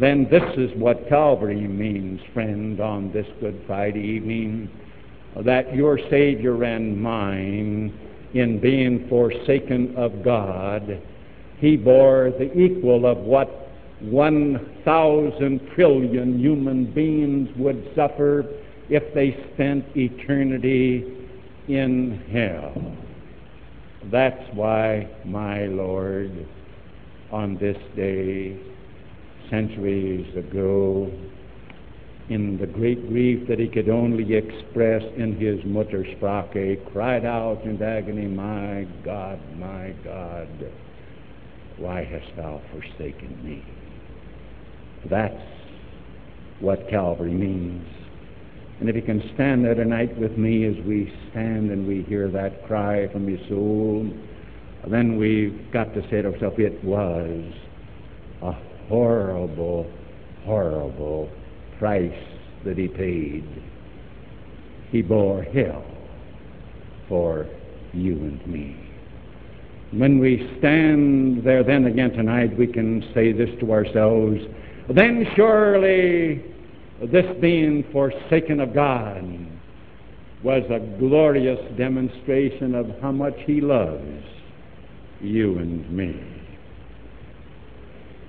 then 0.00 0.26
this 0.30 0.42
is 0.56 0.70
what 0.76 1.08
Calvary 1.08 1.60
means, 1.68 2.20
friend, 2.32 2.80
on 2.80 3.12
this 3.12 3.26
Good 3.40 3.62
Friday 3.66 4.00
evening, 4.00 4.70
that 5.40 5.74
your 5.74 5.98
Savior 6.10 6.62
and 6.64 7.00
mine, 7.00 7.98
in 8.34 8.60
being 8.60 9.08
forsaken 9.08 9.94
of 9.96 10.22
God, 10.24 11.02
he 11.58 11.76
bore 11.76 12.32
the 12.38 12.52
equal 12.58 13.06
of 13.06 13.18
what 13.18 13.68
one 14.00 14.80
thousand 14.84 15.60
trillion 15.74 16.38
human 16.38 16.92
beings 16.92 17.48
would 17.56 17.92
suffer 17.94 18.46
if 18.88 19.14
they 19.14 19.36
spent 19.54 19.84
eternity 19.96 21.28
in 21.68 22.20
hell. 22.32 22.96
That's 24.10 24.42
why 24.54 25.08
my 25.24 25.66
Lord, 25.66 26.46
on 27.30 27.56
this 27.58 27.76
day, 27.94 28.58
centuries 29.48 30.36
ago, 30.36 31.10
in 32.28 32.56
the 32.58 32.66
great 32.66 33.08
grief 33.08 33.48
that 33.48 33.58
he 33.58 33.68
could 33.68 33.88
only 33.88 34.34
express 34.34 35.02
in 35.16 35.36
his 35.38 35.60
Muttersprache, 35.64 36.84
cried 36.92 37.24
out 37.24 37.62
in 37.64 37.82
agony, 37.82 38.26
My 38.26 38.86
God, 39.04 39.40
my 39.58 39.94
God, 40.04 40.48
why 41.78 42.04
hast 42.04 42.36
thou 42.36 42.60
forsaken 42.70 43.42
me? 43.44 43.64
That's 45.10 45.34
what 46.60 46.88
Calvary 46.88 47.32
means. 47.32 47.86
And 48.78 48.88
if 48.88 48.96
you 48.96 49.02
can 49.02 49.22
stand 49.34 49.64
there 49.64 49.74
tonight 49.74 50.16
with 50.16 50.36
me 50.38 50.64
as 50.64 50.76
we 50.84 51.12
stand 51.30 51.70
and 51.70 51.86
we 51.86 52.02
hear 52.02 52.28
that 52.30 52.66
cry 52.66 53.08
from 53.08 53.26
his 53.26 53.40
soul, 53.48 54.08
then 54.88 55.16
we've 55.16 55.70
got 55.72 55.92
to 55.94 56.02
say 56.02 56.22
to 56.22 56.32
ourselves, 56.32 56.56
it 56.58 56.82
was 56.84 57.52
a 58.42 58.52
horrible, 58.88 59.90
horrible 60.44 61.30
price 61.82 62.24
that 62.64 62.78
he 62.78 62.86
paid. 62.86 63.44
He 64.92 65.02
bore 65.02 65.42
hell 65.42 65.84
for 67.08 67.48
you 67.92 68.12
and 68.12 68.46
me. 68.46 68.76
When 69.90 70.20
we 70.20 70.48
stand 70.60 71.42
there 71.42 71.64
then 71.64 71.86
again 71.86 72.12
tonight, 72.12 72.56
we 72.56 72.68
can 72.68 73.02
say 73.12 73.32
this 73.32 73.48
to 73.58 73.72
ourselves 73.72 74.38
then 74.94 75.26
surely 75.34 76.44
this 77.10 77.26
being 77.40 77.84
forsaken 77.92 78.60
of 78.60 78.72
God 78.72 79.24
was 80.44 80.62
a 80.70 80.78
glorious 81.00 81.58
demonstration 81.76 82.76
of 82.76 82.86
how 83.00 83.10
much 83.10 83.34
He 83.44 83.60
loves 83.60 84.22
you 85.20 85.58
and 85.58 85.90
me. 85.90 86.31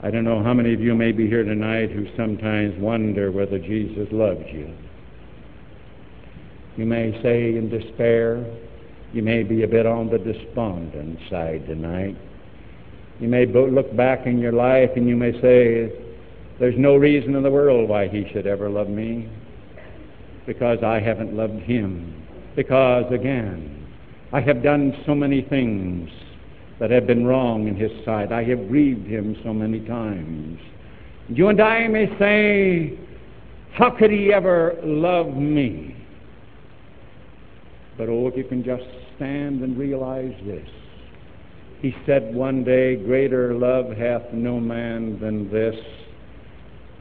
I 0.04 0.12
don't 0.12 0.26
know 0.26 0.44
how 0.44 0.54
many 0.54 0.74
of 0.74 0.82
you 0.82 0.96
may 0.96 1.14
be 1.14 1.28
here 1.28 1.46
tonight 1.46 1.90
who 1.90 2.06
sometimes 2.18 2.78
wonder 2.78 3.32
whether 3.32 3.58
Jesus 3.58 4.10
loves 4.12 4.44
you. 4.52 4.70
You 6.76 6.86
may 6.86 7.18
say 7.24 7.56
in 7.56 7.70
despair, 7.70 8.46
you 9.14 9.24
may 9.24 9.44
be 9.44 9.64
a 9.64 9.68
bit 9.68 9.86
on 9.86 10.10
the 10.10 10.18
despondent 10.18 11.20
side 11.30 11.66
tonight. 11.68 12.18
You 13.22 13.30
may 13.30 13.46
look 13.46 13.96
back 13.96 14.28
in 14.28 14.40
your 14.40 14.52
life 14.52 14.90
and 14.98 15.08
you 15.08 15.16
may 15.16 15.32
say, 15.40 15.94
there's 16.60 16.78
no 16.78 16.98
reason 16.98 17.34
in 17.36 17.44
the 17.44 17.52
world 17.52 17.88
why 17.88 18.10
he 18.10 18.28
should 18.34 18.46
ever 18.46 18.70
love 18.70 18.90
me 18.90 19.30
because 20.46 20.80
I 20.84 21.00
haven't 21.00 21.34
loved 21.34 21.62
him. 21.62 22.28
Because, 22.58 23.06
again, 23.14 23.88
I 24.34 24.42
have 24.42 24.62
done 24.62 25.02
so 25.06 25.16
many 25.16 25.44
things 25.44 26.10
that 26.84 26.92
have 26.92 27.08
been 27.08 27.26
wrong 27.26 27.70
in 27.70 27.78
his 27.78 27.92
sight. 28.04 28.34
I 28.34 28.44
have 28.44 28.68
grieved 28.68 29.08
him 29.08 29.38
so 29.42 29.54
many 29.54 29.80
times. 29.88 30.60
You 31.30 31.48
and 31.48 31.62
I 31.62 31.88
may 31.88 32.08
say, 32.20 33.00
How 33.72 33.90
could 33.90 34.12
he 34.12 34.34
ever 34.34 34.78
love 34.84 35.28
me? 35.34 35.96
But 37.98 38.10
oh, 38.10 38.28
if 38.28 38.36
you 38.36 38.44
can 38.44 38.66
just 38.66 38.84
stand 39.16 39.62
and 39.62 39.78
realize 39.78 40.34
this. 40.46 40.68
He 41.80 41.96
said 42.06 42.36
one 42.36 42.66
day, 42.66 42.98
Greater 42.98 43.54
love 43.54 43.96
hath 43.96 44.34
no 44.34 44.60
man 44.60 45.18
than 45.22 45.50
this 45.50 45.76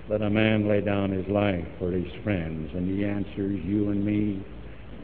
that 0.09 0.23
a 0.23 0.31
man 0.31 0.69
lay 0.69 0.81
down 0.81 1.11
his 1.11 1.27
life 1.27 1.67
for 1.81 1.91
his 1.91 2.07
friends. 2.23 2.71
And 2.73 2.89
he 2.89 3.05
answers 3.05 3.59
you 3.65 3.91
and 3.91 4.07
me. 4.07 4.47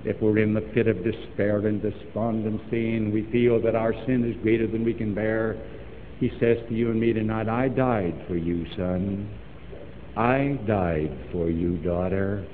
If 0.05 0.21
we're 0.23 0.39
in 0.39 0.55
the 0.55 0.61
pit 0.61 0.87
of 0.87 1.03
despair 1.03 1.67
and 1.67 1.83
despondency 1.83 2.97
and 2.97 3.13
we 3.13 3.31
feel 3.33 3.61
that 3.63 3.75
our 3.75 3.93
sin 4.07 4.25
is 4.31 4.41
greater 4.43 4.67
than 4.67 4.85
we 4.85 4.95
can 4.95 5.15
bear, 5.15 5.57
he 6.21 6.31
says 6.41 6.59
to 6.69 6.75
you 6.75 6.91
and 6.91 7.01
me 7.01 7.13
tonight, 7.13 7.49
I 7.49 7.69
died 7.69 8.25
for 8.27 8.37
you, 8.37 8.67
son. 8.77 9.29
I 10.17 10.59
died 10.67 11.17
for 11.33 11.49
you, 11.49 11.77
daughter. 11.79 12.47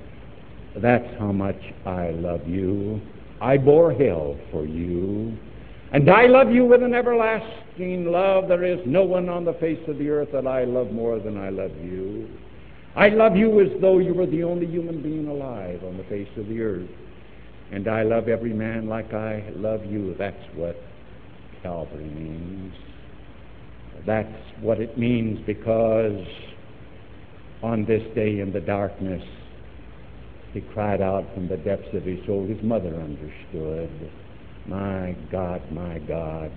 That's 0.76 1.06
how 1.18 1.32
much 1.32 1.60
I 1.86 2.10
love 2.10 2.46
you. 2.46 3.00
I 3.40 3.56
bore 3.56 3.92
hell 3.92 4.36
for 4.50 4.66
you. 4.66 5.36
And 5.92 6.10
I 6.10 6.26
love 6.26 6.50
you 6.50 6.64
with 6.64 6.82
an 6.82 6.94
everlasting 6.94 8.06
love. 8.06 8.48
There 8.48 8.64
is 8.64 8.80
no 8.84 9.04
one 9.04 9.28
on 9.28 9.44
the 9.44 9.54
face 9.54 9.80
of 9.86 9.98
the 9.98 10.10
earth 10.10 10.30
that 10.32 10.46
I 10.46 10.64
love 10.64 10.90
more 10.90 11.20
than 11.20 11.38
I 11.38 11.50
love 11.50 11.70
you. 11.82 12.28
I 12.96 13.08
love 13.08 13.36
you 13.36 13.60
as 13.60 13.68
though 13.80 13.98
you 13.98 14.14
were 14.14 14.26
the 14.26 14.44
only 14.44 14.66
human 14.66 15.02
being 15.02 15.28
alive 15.28 15.82
on 15.84 15.96
the 15.96 16.04
face 16.04 16.28
of 16.36 16.48
the 16.48 16.60
earth. 16.60 16.88
And 17.72 17.88
I 17.88 18.02
love 18.02 18.28
every 18.28 18.52
man 18.52 18.88
like 18.88 19.12
I 19.12 19.44
love 19.56 19.84
you. 19.84 20.14
That's 20.18 20.36
what 20.54 20.76
Calvary 21.62 22.04
means. 22.04 22.74
That's 24.06 24.60
what 24.60 24.80
it 24.80 24.98
means 24.98 25.40
because 25.46 26.26
on 27.62 27.84
this 27.86 28.02
day 28.14 28.40
in 28.40 28.52
the 28.52 28.60
darkness, 28.60 29.22
he 30.52 30.60
cried 30.60 31.00
out 31.00 31.24
from 31.34 31.48
the 31.48 31.56
depths 31.56 31.94
of 31.94 32.04
his 32.04 32.24
soul. 32.26 32.46
His 32.46 32.62
mother 32.62 32.94
understood. 32.94 33.90
My 34.66 35.16
God, 35.32 35.62
my 35.72 35.98
God, 36.00 36.52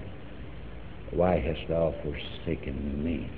why 1.11 1.39
hast 1.39 1.67
thou 1.69 1.95
forsaken 2.03 3.03
me? 3.03 3.29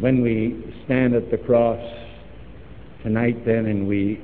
when 0.00 0.22
we 0.22 0.74
stand 0.84 1.14
at 1.14 1.30
the 1.30 1.38
cross 1.38 1.80
tonight 3.02 3.44
then 3.44 3.66
and 3.66 3.88
we 3.88 4.20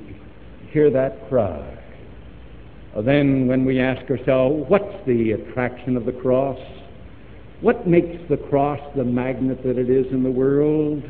hear 0.71 0.90
that 0.90 1.29
cry, 1.29 1.79
then 3.02 3.46
when 3.48 3.64
we 3.64 3.80
ask 3.80 4.09
ourselves, 4.11 4.64
what's 4.68 5.07
the 5.07 5.33
attraction 5.33 5.96
of 5.96 6.04
the 6.04 6.12
cross? 6.12 6.59
What 7.61 7.87
makes 7.87 8.16
the 8.28 8.37
cross 8.37 8.80
the 8.96 9.04
magnet 9.04 9.62
that 9.64 9.78
it 9.78 9.90
is 9.90 10.07
in 10.12 10.22
the 10.22 10.30
world? 10.30 11.02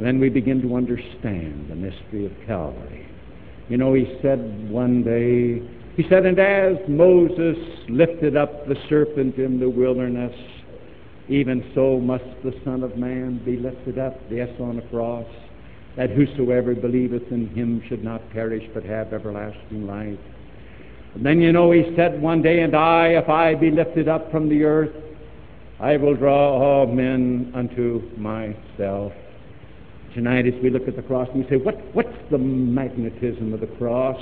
then 0.00 0.18
we 0.18 0.28
begin 0.28 0.60
to 0.62 0.74
understand 0.74 1.70
the 1.70 1.74
mystery 1.74 2.26
of 2.26 2.32
Calvary. 2.46 3.06
You 3.68 3.76
know, 3.76 3.94
he 3.94 4.18
said 4.20 4.68
one 4.68 5.02
day, 5.02 5.62
he 5.96 6.08
said, 6.08 6.26
and 6.26 6.38
as 6.38 6.76
Moses 6.88 7.56
lifted 7.88 8.36
up 8.36 8.66
the 8.66 8.74
serpent 8.88 9.36
in 9.36 9.60
the 9.60 9.68
wilderness, 9.68 10.34
even 11.28 11.70
so 11.74 12.00
must 12.00 12.24
the 12.42 12.52
Son 12.64 12.82
of 12.82 12.96
Man 12.96 13.40
be 13.44 13.56
lifted 13.56 13.98
up, 13.98 14.18
yes, 14.30 14.50
on 14.60 14.78
a 14.78 14.82
cross, 14.88 15.26
that 15.96 16.10
whosoever 16.10 16.74
believeth 16.74 17.30
in 17.30 17.48
him 17.48 17.82
should 17.88 18.02
not 18.02 18.28
perish 18.30 18.64
but 18.74 18.82
have 18.84 19.12
everlasting 19.12 19.86
life. 19.86 20.18
And 21.14 21.24
then 21.24 21.40
you 21.40 21.52
know 21.52 21.70
he 21.70 21.94
said 21.94 22.20
one 22.20 22.42
day, 22.42 22.60
And 22.60 22.74
I, 22.74 23.08
if 23.08 23.28
I 23.28 23.54
be 23.54 23.70
lifted 23.70 24.08
up 24.08 24.30
from 24.30 24.48
the 24.48 24.64
earth, 24.64 24.94
I 25.78 25.96
will 25.96 26.14
draw 26.14 26.58
all 26.58 26.86
men 26.86 27.52
unto 27.54 28.02
myself. 28.16 29.12
Tonight, 30.14 30.46
as 30.46 30.54
we 30.62 30.70
look 30.70 30.88
at 30.88 30.96
the 30.96 31.02
cross, 31.02 31.28
we 31.34 31.44
say, 31.48 31.56
what, 31.56 31.76
What's 31.94 32.16
the 32.30 32.38
magnetism 32.38 33.52
of 33.52 33.60
the 33.60 33.68
cross? 33.78 34.20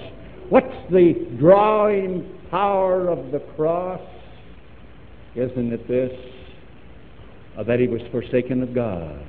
What's 0.50 0.74
the 0.90 1.14
drawing 1.38 2.38
power 2.50 3.08
of 3.08 3.32
the 3.32 3.40
cross? 3.56 4.00
Isn't 5.34 5.72
it 5.72 5.88
this? 5.88 6.12
that 7.66 7.78
he 7.78 7.86
was 7.86 8.00
forsaken 8.10 8.62
of 8.62 8.74
God 8.74 9.26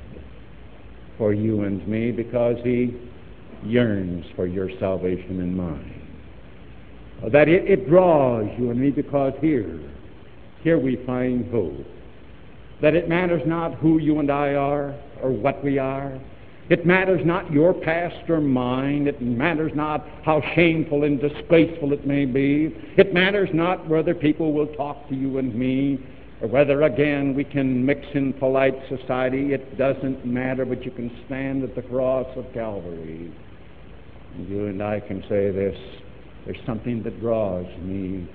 for 1.18 1.32
you 1.32 1.62
and 1.62 1.86
me 1.86 2.10
because 2.12 2.56
he 2.64 2.94
yearns 3.64 4.24
for 4.36 4.46
your 4.46 4.68
salvation 4.78 5.40
and 5.40 5.56
mine. 5.56 6.02
Uh, 7.24 7.28
that 7.28 7.48
it, 7.48 7.70
it 7.70 7.88
draws 7.88 8.46
you 8.58 8.70
and 8.70 8.80
me 8.80 8.90
because 8.90 9.32
here, 9.40 9.80
here 10.62 10.78
we 10.78 10.96
find 11.06 11.50
hope. 11.50 11.86
That 12.82 12.94
it 12.94 13.08
matters 13.08 13.42
not 13.46 13.74
who 13.76 13.98
you 13.98 14.18
and 14.18 14.30
I 14.30 14.54
are 14.54 14.94
or 15.22 15.30
what 15.30 15.62
we 15.64 15.78
are, 15.78 16.20
It 16.70 16.86
matters 16.86 17.20
not 17.26 17.52
your 17.52 17.74
past 17.74 18.28
or 18.30 18.40
mine. 18.40 19.06
It 19.06 19.20
matters 19.20 19.72
not 19.74 20.06
how 20.24 20.40
shameful 20.54 21.04
and 21.04 21.20
disgraceful 21.20 21.92
it 21.92 22.06
may 22.06 22.24
be. 22.24 22.74
It 22.96 23.12
matters 23.12 23.50
not 23.52 23.86
whether 23.86 24.14
people 24.14 24.52
will 24.52 24.68
talk 24.68 25.06
to 25.10 25.14
you 25.14 25.38
and 25.38 25.54
me, 25.54 25.98
or 26.40 26.48
whether 26.48 26.82
again 26.82 27.34
we 27.34 27.44
can 27.44 27.84
mix 27.84 28.00
in 28.14 28.32
polite 28.34 28.74
society. 28.88 29.52
It 29.52 29.78
doesn't 29.78 30.26
matter, 30.26 30.64
but 30.64 30.84
you 30.84 30.90
can 30.90 31.10
stand 31.26 31.62
at 31.62 31.74
the 31.74 31.82
cross 31.82 32.26
of 32.36 32.44
Calvary. 32.52 33.32
And 34.34 34.48
you 34.48 34.66
and 34.66 34.82
I 34.82 35.00
can 35.00 35.22
say 35.22 35.50
this 35.50 35.76
there's 36.44 36.58
something 36.66 37.02
that 37.04 37.20
draws 37.20 37.66
me 37.80 38.28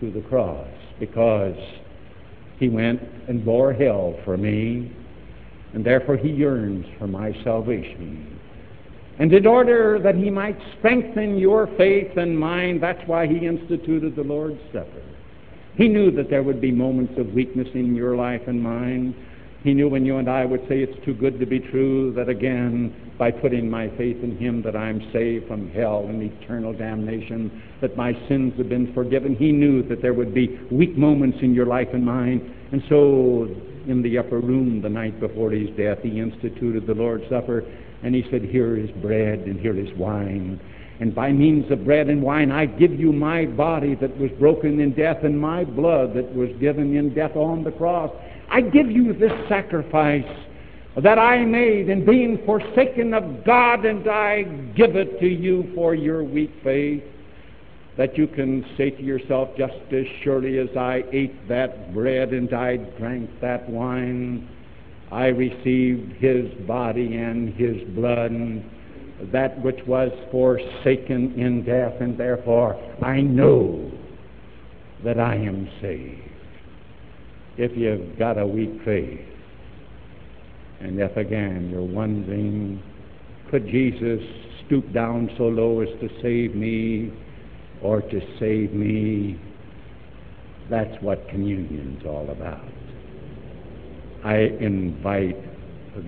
to 0.00 0.10
the 0.10 0.20
cross 0.28 0.68
because 1.00 1.56
he 2.58 2.68
went 2.68 3.00
and 3.28 3.44
bore 3.44 3.72
hell 3.72 4.18
for 4.24 4.36
me 4.36 4.94
and 5.76 5.84
therefore 5.84 6.16
he 6.16 6.30
yearns 6.30 6.86
for 6.98 7.06
my 7.06 7.32
salvation. 7.44 8.40
And 9.18 9.32
in 9.32 9.46
order 9.46 9.98
that 10.02 10.14
he 10.14 10.30
might 10.30 10.58
strengthen 10.78 11.38
your 11.38 11.66
faith 11.78 12.16
and 12.16 12.38
mine, 12.38 12.80
that's 12.80 13.00
why 13.06 13.26
he 13.26 13.46
instituted 13.46 14.16
the 14.16 14.22
Lord's 14.22 14.60
Supper. 14.72 15.02
He 15.76 15.88
knew 15.88 16.10
that 16.12 16.30
there 16.30 16.42
would 16.42 16.60
be 16.60 16.72
moments 16.72 17.14
of 17.18 17.34
weakness 17.34 17.68
in 17.74 17.94
your 17.94 18.16
life 18.16 18.42
and 18.46 18.62
mine. 18.62 19.14
He 19.62 19.74
knew 19.74 19.88
when 19.88 20.06
you 20.06 20.18
and 20.18 20.28
I 20.28 20.44
would 20.44 20.60
say 20.68 20.80
it's 20.80 21.04
too 21.04 21.12
good 21.12 21.38
to 21.40 21.46
be 21.46 21.58
true 21.58 22.12
that 22.14 22.28
again, 22.28 22.94
by 23.18 23.30
putting 23.30 23.68
my 23.68 23.88
faith 23.96 24.22
in 24.22 24.38
Him, 24.38 24.62
that 24.62 24.76
I'm 24.76 25.00
saved 25.12 25.48
from 25.48 25.70
hell 25.70 26.06
and 26.08 26.22
eternal 26.22 26.72
damnation, 26.72 27.62
that 27.80 27.96
my 27.96 28.12
sins 28.28 28.54
have 28.58 28.68
been 28.68 28.92
forgiven. 28.94 29.34
He 29.34 29.52
knew 29.52 29.82
that 29.88 30.00
there 30.00 30.14
would 30.14 30.32
be 30.32 30.58
weak 30.70 30.96
moments 30.96 31.38
in 31.42 31.52
your 31.52 31.66
life 31.66 31.88
and 31.92 32.04
mine. 32.04 32.54
And 32.72 32.82
so 32.88 33.48
in 33.86 34.02
the 34.02 34.18
upper 34.18 34.40
room 34.40 34.80
the 34.80 34.88
night 34.88 35.20
before 35.20 35.50
his 35.50 35.68
death, 35.76 35.98
he 36.02 36.20
instituted 36.20 36.86
the 36.86 36.94
Lord's 36.94 37.28
Supper, 37.28 37.64
and 38.02 38.14
he 38.14 38.24
said, 38.30 38.42
Here 38.42 38.76
is 38.76 38.90
bread 39.02 39.40
and 39.40 39.58
here 39.58 39.78
is 39.78 39.92
wine. 39.98 40.60
And 40.98 41.14
by 41.14 41.30
means 41.30 41.70
of 41.70 41.84
bread 41.84 42.08
and 42.08 42.22
wine, 42.22 42.50
I 42.50 42.66
give 42.66 42.98
you 42.98 43.12
my 43.12 43.44
body 43.44 43.94
that 43.96 44.16
was 44.18 44.30
broken 44.38 44.80
in 44.80 44.94
death 44.94 45.24
and 45.24 45.38
my 45.38 45.64
blood 45.64 46.14
that 46.14 46.34
was 46.34 46.48
given 46.58 46.96
in 46.96 47.14
death 47.14 47.36
on 47.36 47.64
the 47.64 47.72
cross. 47.72 48.10
I 48.50 48.62
give 48.62 48.90
you 48.90 49.12
this 49.12 49.32
sacrifice 49.48 50.24
that 51.02 51.18
I 51.18 51.44
made 51.44 51.90
in 51.90 52.06
being 52.06 52.42
forsaken 52.46 53.12
of 53.12 53.44
God, 53.44 53.84
and 53.84 54.08
I 54.08 54.44
give 54.74 54.96
it 54.96 55.20
to 55.20 55.26
you 55.26 55.70
for 55.74 55.94
your 55.94 56.24
weak 56.24 56.52
faith 56.64 57.04
that 57.98 58.16
you 58.16 58.26
can 58.26 58.64
say 58.76 58.90
to 58.90 59.02
yourself, 59.02 59.50
just 59.56 59.74
as 59.92 60.04
surely 60.22 60.58
as 60.58 60.74
I 60.76 61.04
ate 61.12 61.48
that 61.48 61.92
bread 61.94 62.32
and 62.32 62.52
I 62.52 62.76
drank 62.76 63.30
that 63.40 63.68
wine, 63.68 64.48
I 65.10 65.26
received 65.26 66.12
his 66.14 66.52
body 66.66 67.16
and 67.16 67.54
his 67.54 67.82
blood, 67.94 68.32
that 69.32 69.60
which 69.62 69.78
was 69.86 70.10
forsaken 70.30 71.34
in 71.38 71.64
death, 71.64 71.94
and 72.00 72.18
therefore 72.18 72.74
I 73.02 73.20
know 73.20 73.90
that 75.04 75.18
I 75.18 75.36
am 75.36 75.68
saved. 75.80 76.20
If 77.56 77.76
you've 77.76 78.18
got 78.18 78.38
a 78.38 78.46
weak 78.46 78.82
faith, 78.84 79.20
and 80.80 81.00
if 81.00 81.16
again 81.16 81.70
you're 81.70 81.82
wondering, 81.82 82.82
could 83.50 83.66
Jesus 83.66 84.20
stoop 84.66 84.92
down 84.92 85.30
so 85.38 85.44
low 85.44 85.80
as 85.80 85.88
to 86.00 86.08
save 86.20 86.54
me? 86.54 87.12
or 87.82 88.00
to 88.00 88.20
save 88.38 88.72
me. 88.72 89.40
That's 90.70 91.00
what 91.02 91.28
communion's 91.28 92.04
all 92.04 92.28
about. 92.30 92.64
I 94.24 94.36
invite 94.60 95.36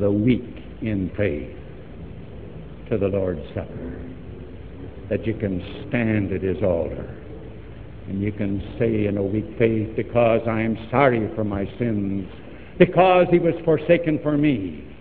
the 0.01 0.11
weak 0.11 0.57
in 0.83 1.11
faith 1.17 1.57
to 2.91 2.99
the 2.99 3.09
Lord's 3.09 3.47
Supper, 3.49 4.01
that 5.11 5.27
you 5.27 5.35
can 5.35 5.61
stand 5.89 6.33
at 6.33 6.43
His 6.43 6.63
altar 6.63 7.15
and 8.09 8.23
you 8.23 8.33
can 8.33 8.77
say 8.79 9.07
in 9.07 9.19
a 9.19 9.23
weak 9.23 9.45
faith, 9.59 9.95
because 9.95 10.41
I 10.49 10.63
am 10.63 10.79
sorry 10.91 11.31
for 11.35 11.45
my 11.45 11.67
sins, 11.79 12.27
because 12.79 13.27
He 13.31 13.39
was 13.39 13.55
forsaken 13.65 14.21
for 14.23 14.39
me, 14.39 14.97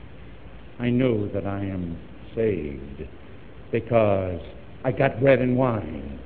I 0.80 0.90
know 0.90 1.28
that 1.30 1.48
I 1.48 1.60
am 1.60 1.98
saved, 2.36 3.04
because 3.72 4.42
I 4.84 4.92
got 4.92 5.20
bread 5.22 5.40
and 5.40 5.58
wine 5.58 6.20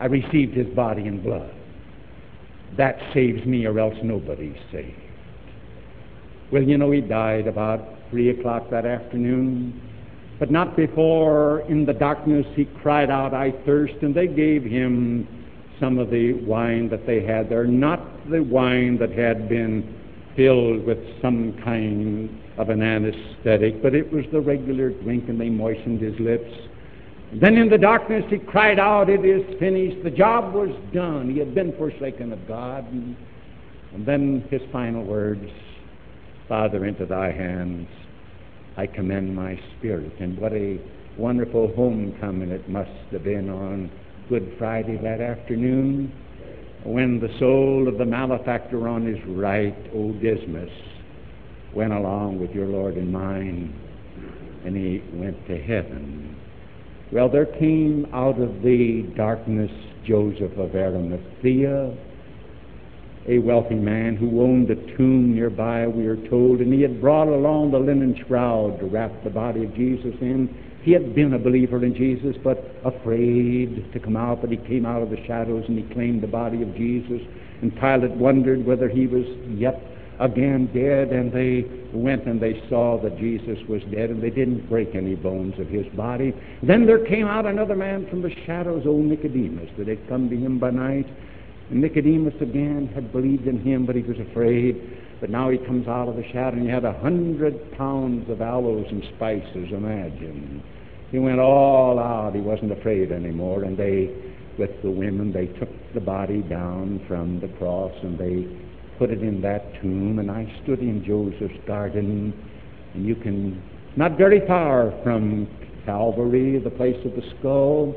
I 0.00 0.06
received 0.06 0.54
his 0.54 0.66
body 0.74 1.06
and 1.06 1.22
blood. 1.22 1.54
That 2.76 2.98
saves 3.14 3.44
me, 3.46 3.64
or 3.64 3.78
else 3.78 3.94
nobody's 4.02 4.58
saved. 4.72 5.00
Well, 6.52 6.62
you 6.62 6.76
know, 6.76 6.90
he 6.90 7.00
died 7.00 7.46
about 7.46 7.88
3 8.10 8.30
o'clock 8.30 8.70
that 8.70 8.84
afternoon, 8.84 9.80
but 10.38 10.50
not 10.50 10.76
before 10.76 11.60
in 11.68 11.84
the 11.84 11.92
darkness 11.92 12.46
he 12.54 12.64
cried 12.64 13.10
out, 13.10 13.34
I 13.34 13.52
thirst, 13.64 13.94
and 14.02 14.14
they 14.14 14.26
gave 14.26 14.64
him 14.64 15.28
some 15.80 15.98
of 15.98 16.10
the 16.10 16.32
wine 16.32 16.88
that 16.88 17.06
they 17.06 17.24
had 17.24 17.48
there, 17.48 17.64
not 17.64 18.00
the 18.30 18.42
wine 18.42 18.98
that 18.98 19.10
had 19.10 19.48
been 19.48 19.96
filled 20.36 20.84
with 20.84 20.98
some 21.20 21.52
kind 21.64 22.40
of 22.58 22.68
an 22.68 22.82
anesthetic, 22.82 23.82
but 23.82 23.94
it 23.94 24.12
was 24.12 24.24
the 24.32 24.40
regular 24.40 24.90
drink, 24.90 25.28
and 25.28 25.40
they 25.40 25.50
moistened 25.50 26.00
his 26.00 26.18
lips. 26.18 26.50
Then 27.40 27.56
in 27.56 27.68
the 27.68 27.78
darkness 27.78 28.24
he 28.28 28.38
cried 28.38 28.78
out, 28.78 29.10
It 29.10 29.24
is 29.24 29.42
finished. 29.58 30.04
The 30.04 30.10
job 30.10 30.54
was 30.54 30.70
done. 30.92 31.30
He 31.30 31.38
had 31.38 31.54
been 31.54 31.76
forsaken 31.76 32.32
of 32.32 32.46
God. 32.46 32.84
And 32.92 33.16
then 34.04 34.46
his 34.50 34.62
final 34.70 35.04
words 35.04 35.50
Father, 36.48 36.84
into 36.84 37.06
thy 37.06 37.32
hands 37.32 37.88
I 38.76 38.86
commend 38.86 39.34
my 39.34 39.60
spirit. 39.78 40.12
And 40.20 40.38
what 40.38 40.52
a 40.52 40.80
wonderful 41.16 41.72
homecoming 41.74 42.50
it 42.50 42.68
must 42.68 42.90
have 43.12 43.24
been 43.24 43.48
on 43.48 43.90
Good 44.28 44.54
Friday 44.58 44.96
that 45.02 45.20
afternoon 45.20 46.12
when 46.84 47.18
the 47.18 47.28
soul 47.38 47.88
of 47.88 47.98
the 47.98 48.04
malefactor 48.04 48.88
on 48.88 49.06
his 49.06 49.18
right, 49.26 49.76
O 49.94 50.12
Dismas, 50.12 50.70
went 51.72 51.92
along 51.92 52.38
with 52.38 52.50
your 52.52 52.66
Lord 52.66 52.96
and 52.96 53.10
mine, 53.10 53.74
and 54.64 54.76
he 54.76 55.02
went 55.14 55.46
to 55.46 55.60
heaven. 55.60 56.36
Well, 57.10 57.28
there 57.28 57.46
came 57.46 58.06
out 58.12 58.38
of 58.38 58.62
the 58.62 59.02
darkness 59.16 59.70
Joseph 60.06 60.56
of 60.58 60.74
Arimathea, 60.74 61.96
a 63.26 63.38
wealthy 63.38 63.74
man 63.74 64.16
who 64.16 64.42
owned 64.42 64.70
a 64.70 64.96
tomb 64.96 65.34
nearby, 65.34 65.86
we 65.86 66.06
are 66.06 66.28
told, 66.28 66.60
and 66.60 66.72
he 66.72 66.82
had 66.82 67.00
brought 67.00 67.28
along 67.28 67.70
the 67.70 67.78
linen 67.78 68.14
shroud 68.26 68.78
to 68.80 68.86
wrap 68.86 69.12
the 69.24 69.30
body 69.30 69.64
of 69.64 69.74
Jesus 69.74 70.14
in. 70.20 70.48
He 70.82 70.92
had 70.92 71.14
been 71.14 71.32
a 71.32 71.38
believer 71.38 71.82
in 71.82 71.94
Jesus, 71.94 72.36
but 72.44 72.62
afraid 72.84 73.90
to 73.94 73.98
come 73.98 74.16
out, 74.16 74.42
but 74.42 74.50
he 74.50 74.58
came 74.58 74.84
out 74.84 75.02
of 75.02 75.08
the 75.08 75.24
shadows 75.26 75.64
and 75.68 75.78
he 75.78 75.94
claimed 75.94 76.22
the 76.22 76.26
body 76.26 76.60
of 76.62 76.74
Jesus. 76.76 77.22
And 77.62 77.74
Pilate 77.74 78.10
wondered 78.10 78.66
whether 78.66 78.90
he 78.90 79.06
was 79.06 79.24
yet 79.48 79.80
again 80.20 80.70
dead, 80.74 81.08
and 81.08 81.32
they 81.32 81.64
went 81.92 82.26
and 82.26 82.38
they 82.40 82.62
saw 82.68 83.00
that 83.02 83.18
Jesus 83.18 83.58
was 83.66 83.82
dead, 83.90 84.10
and 84.10 84.22
they 84.22 84.30
didn't 84.30 84.68
break 84.68 84.94
any 84.94 85.14
bones 85.14 85.58
of 85.58 85.68
his 85.68 85.86
body. 85.94 86.34
Then 86.62 86.84
there 86.84 87.04
came 87.06 87.26
out 87.26 87.46
another 87.46 87.74
man 87.74 88.06
from 88.10 88.20
the 88.20 88.30
shadows, 88.44 88.86
old 88.86 89.06
Nicodemus, 89.06 89.70
that 89.78 89.88
had 89.88 90.06
come 90.08 90.28
to 90.28 90.36
him 90.36 90.58
by 90.58 90.70
night. 90.70 91.06
And 91.70 91.80
Nicodemus 91.80 92.34
again 92.40 92.90
had 92.94 93.12
believed 93.12 93.46
in 93.46 93.60
him, 93.60 93.86
but 93.86 93.96
he 93.96 94.02
was 94.02 94.18
afraid. 94.18 95.00
But 95.20 95.30
now 95.30 95.50
he 95.50 95.58
comes 95.58 95.88
out 95.88 96.08
of 96.08 96.16
the 96.16 96.24
shadow, 96.32 96.56
and 96.56 96.62
he 96.62 96.68
had 96.68 96.84
a 96.84 96.92
hundred 97.00 97.72
pounds 97.76 98.28
of 98.28 98.42
aloes 98.42 98.86
and 98.90 99.02
spices, 99.16 99.72
imagine. 99.72 100.62
He 101.10 101.18
went 101.18 101.40
all 101.40 101.98
out. 101.98 102.34
He 102.34 102.40
wasn't 102.40 102.72
afraid 102.72 103.12
anymore. 103.12 103.64
And 103.64 103.76
they, 103.76 104.10
with 104.58 104.70
the 104.82 104.90
women, 104.90 105.32
they 105.32 105.46
took 105.46 105.70
the 105.94 106.00
body 106.00 106.42
down 106.42 107.04
from 107.08 107.40
the 107.40 107.48
cross, 107.58 107.92
and 108.02 108.18
they 108.18 108.46
put 108.98 109.10
it 109.10 109.22
in 109.22 109.40
that 109.42 109.80
tomb, 109.80 110.18
and 110.18 110.30
I 110.30 110.52
stood 110.62 110.80
in 110.80 111.04
Joseph's 111.04 111.58
garden, 111.66 112.32
and 112.94 113.06
you 113.06 113.16
can, 113.16 113.62
not 113.96 114.16
very 114.16 114.46
far 114.46 114.92
from 115.02 115.48
Calvary, 115.84 116.58
the 116.58 116.70
place 116.70 116.96
of 117.04 117.12
the 117.12 117.22
skull, 117.38 117.94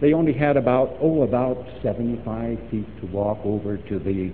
they 0.00 0.14
only 0.14 0.32
had 0.32 0.56
about, 0.56 0.96
oh, 1.00 1.22
about 1.22 1.66
75 1.82 2.58
feet 2.70 3.00
to 3.00 3.06
walk 3.06 3.38
over 3.44 3.76
to 3.76 3.98
the 3.98 4.32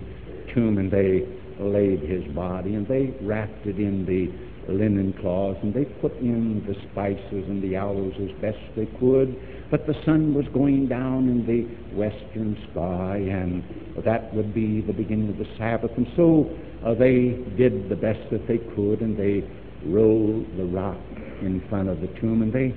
tomb, 0.54 0.78
and 0.78 0.90
they 0.90 1.26
laid 1.58 2.00
his 2.00 2.24
body, 2.34 2.74
and 2.74 2.86
they 2.86 3.14
wrapped 3.20 3.66
it 3.66 3.78
in 3.78 4.06
the 4.06 4.72
linen 4.72 5.12
cloths, 5.20 5.58
and 5.62 5.74
they 5.74 5.84
put 5.84 6.16
in 6.18 6.64
the 6.66 6.74
spices 6.90 7.48
and 7.48 7.62
the 7.62 7.76
aloes 7.76 8.14
as 8.20 8.30
best 8.40 8.58
they 8.76 8.86
could. 8.98 9.34
But 9.70 9.86
the 9.86 9.94
sun 10.04 10.34
was 10.34 10.46
going 10.52 10.86
down 10.88 11.28
in 11.28 11.46
the 11.46 11.62
western 11.96 12.56
sky, 12.70 13.16
and 13.16 14.04
that 14.04 14.32
would 14.34 14.54
be 14.54 14.82
the 14.82 14.92
beginning 14.92 15.30
of 15.30 15.38
the 15.38 15.48
Sabbath. 15.58 15.90
And 15.96 16.06
so 16.16 16.50
uh, 16.84 16.94
they 16.94 17.42
did 17.56 17.88
the 17.88 17.96
best 17.96 18.20
that 18.30 18.46
they 18.46 18.58
could, 18.58 19.00
and 19.00 19.16
they 19.16 19.42
rolled 19.84 20.46
the 20.56 20.64
rock 20.64 21.00
in 21.42 21.62
front 21.68 21.88
of 21.88 22.00
the 22.00 22.08
tomb, 22.20 22.42
and 22.42 22.52
they 22.52 22.74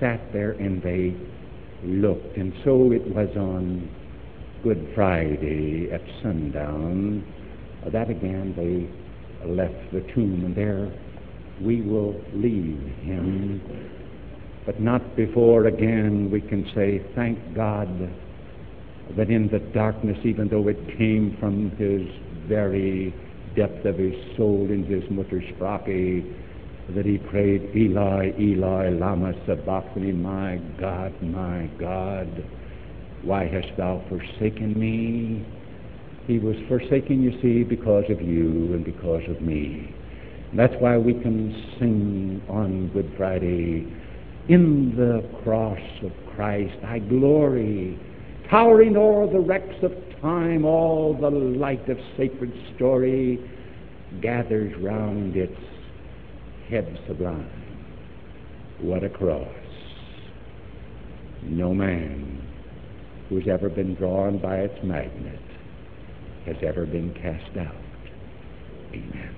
sat 0.00 0.20
there 0.32 0.52
and 0.52 0.82
they 0.82 1.14
looked. 1.82 2.36
And 2.36 2.52
so 2.64 2.92
it 2.92 3.06
was 3.14 3.28
on 3.36 3.88
Good 4.62 4.90
Friday 4.94 5.90
at 5.92 6.02
sundown 6.22 7.24
uh, 7.86 7.90
that 7.90 8.10
again 8.10 8.54
they 8.56 9.48
left 9.48 9.92
the 9.92 10.00
tomb, 10.14 10.44
and 10.44 10.56
there 10.56 10.92
we 11.60 11.80
will 11.80 12.20
leave 12.34 12.80
him, 13.02 13.60
but 14.66 14.80
not 14.80 15.16
before 15.16 15.66
again 15.66 16.30
we 16.30 16.40
can 16.40 16.68
say, 16.74 17.02
Thank 17.14 17.54
God 17.54 17.88
that 19.16 19.30
in 19.30 19.48
the 19.48 19.60
darkness, 19.72 20.18
even 20.24 20.48
though 20.48 20.68
it 20.68 20.98
came 20.98 21.36
from 21.40 21.70
his 21.76 22.02
very 22.48 23.14
depth 23.56 23.84
of 23.86 23.96
his 23.96 24.14
soul 24.36 24.68
in 24.70 24.84
his 24.84 25.02
Muttersprache, 25.04 26.24
that 26.94 27.04
he 27.04 27.18
prayed, 27.18 27.70
Eli, 27.76 28.32
Eli, 28.38 28.88
lama 28.90 29.32
sabachthani, 29.46 30.12
my 30.12 30.56
God, 30.80 31.12
my 31.22 31.66
God, 31.78 32.44
why 33.22 33.46
hast 33.46 33.76
thou 33.76 34.02
forsaken 34.08 34.78
me? 34.78 35.46
He 36.26 36.38
was 36.38 36.56
forsaken, 36.68 37.22
you 37.22 37.38
see, 37.42 37.62
because 37.62 38.04
of 38.08 38.22
you 38.22 38.72
and 38.74 38.84
because 38.84 39.22
of 39.28 39.42
me. 39.42 39.94
That's 40.54 40.74
why 40.78 40.96
we 40.96 41.12
can 41.12 41.52
sing 41.78 42.42
on 42.48 42.88
Good 42.88 43.12
Friday, 43.16 43.86
in 44.48 44.94
the 44.96 45.28
cross 45.42 45.80
of 46.02 46.12
Christ 46.34 46.76
I 46.84 47.00
glory, 47.00 47.98
towering 48.48 48.96
o'er 48.96 49.30
the 49.30 49.40
wrecks 49.40 49.82
of 49.82 49.92
time, 50.22 50.64
all 50.64 51.14
the 51.14 51.28
light 51.28 51.86
of 51.90 51.98
sacred 52.16 52.52
story 52.74 53.38
gathers 54.22 54.72
round 54.80 55.36
its 55.36 55.52
head 56.68 56.98
sublime. 57.06 57.50
What 58.80 59.02
a 59.04 59.08
cross. 59.08 59.48
No 61.42 61.74
man 61.74 62.46
who's 63.28 63.48
ever 63.48 63.68
been 63.68 63.94
drawn 63.94 64.38
by 64.38 64.58
its 64.58 64.84
magnet 64.84 65.40
has 66.46 66.56
ever 66.62 66.86
been 66.86 67.12
cast 67.14 67.56
out. 67.58 67.74
Amen. 68.92 69.34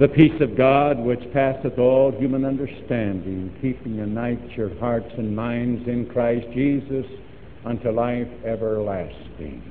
The 0.00 0.08
peace 0.08 0.40
of 0.40 0.56
God, 0.56 0.98
which 0.98 1.20
passeth 1.32 1.78
all 1.78 2.12
human 2.12 2.44
understanding, 2.44 3.54
keeping 3.60 3.96
unite 3.96 4.50
your 4.56 4.74
hearts 4.78 5.12
and 5.18 5.36
minds 5.36 5.86
in 5.86 6.06
Christ 6.06 6.46
Jesus 6.54 7.06
unto 7.64 7.90
life 7.90 8.28
everlasting. 8.44 9.62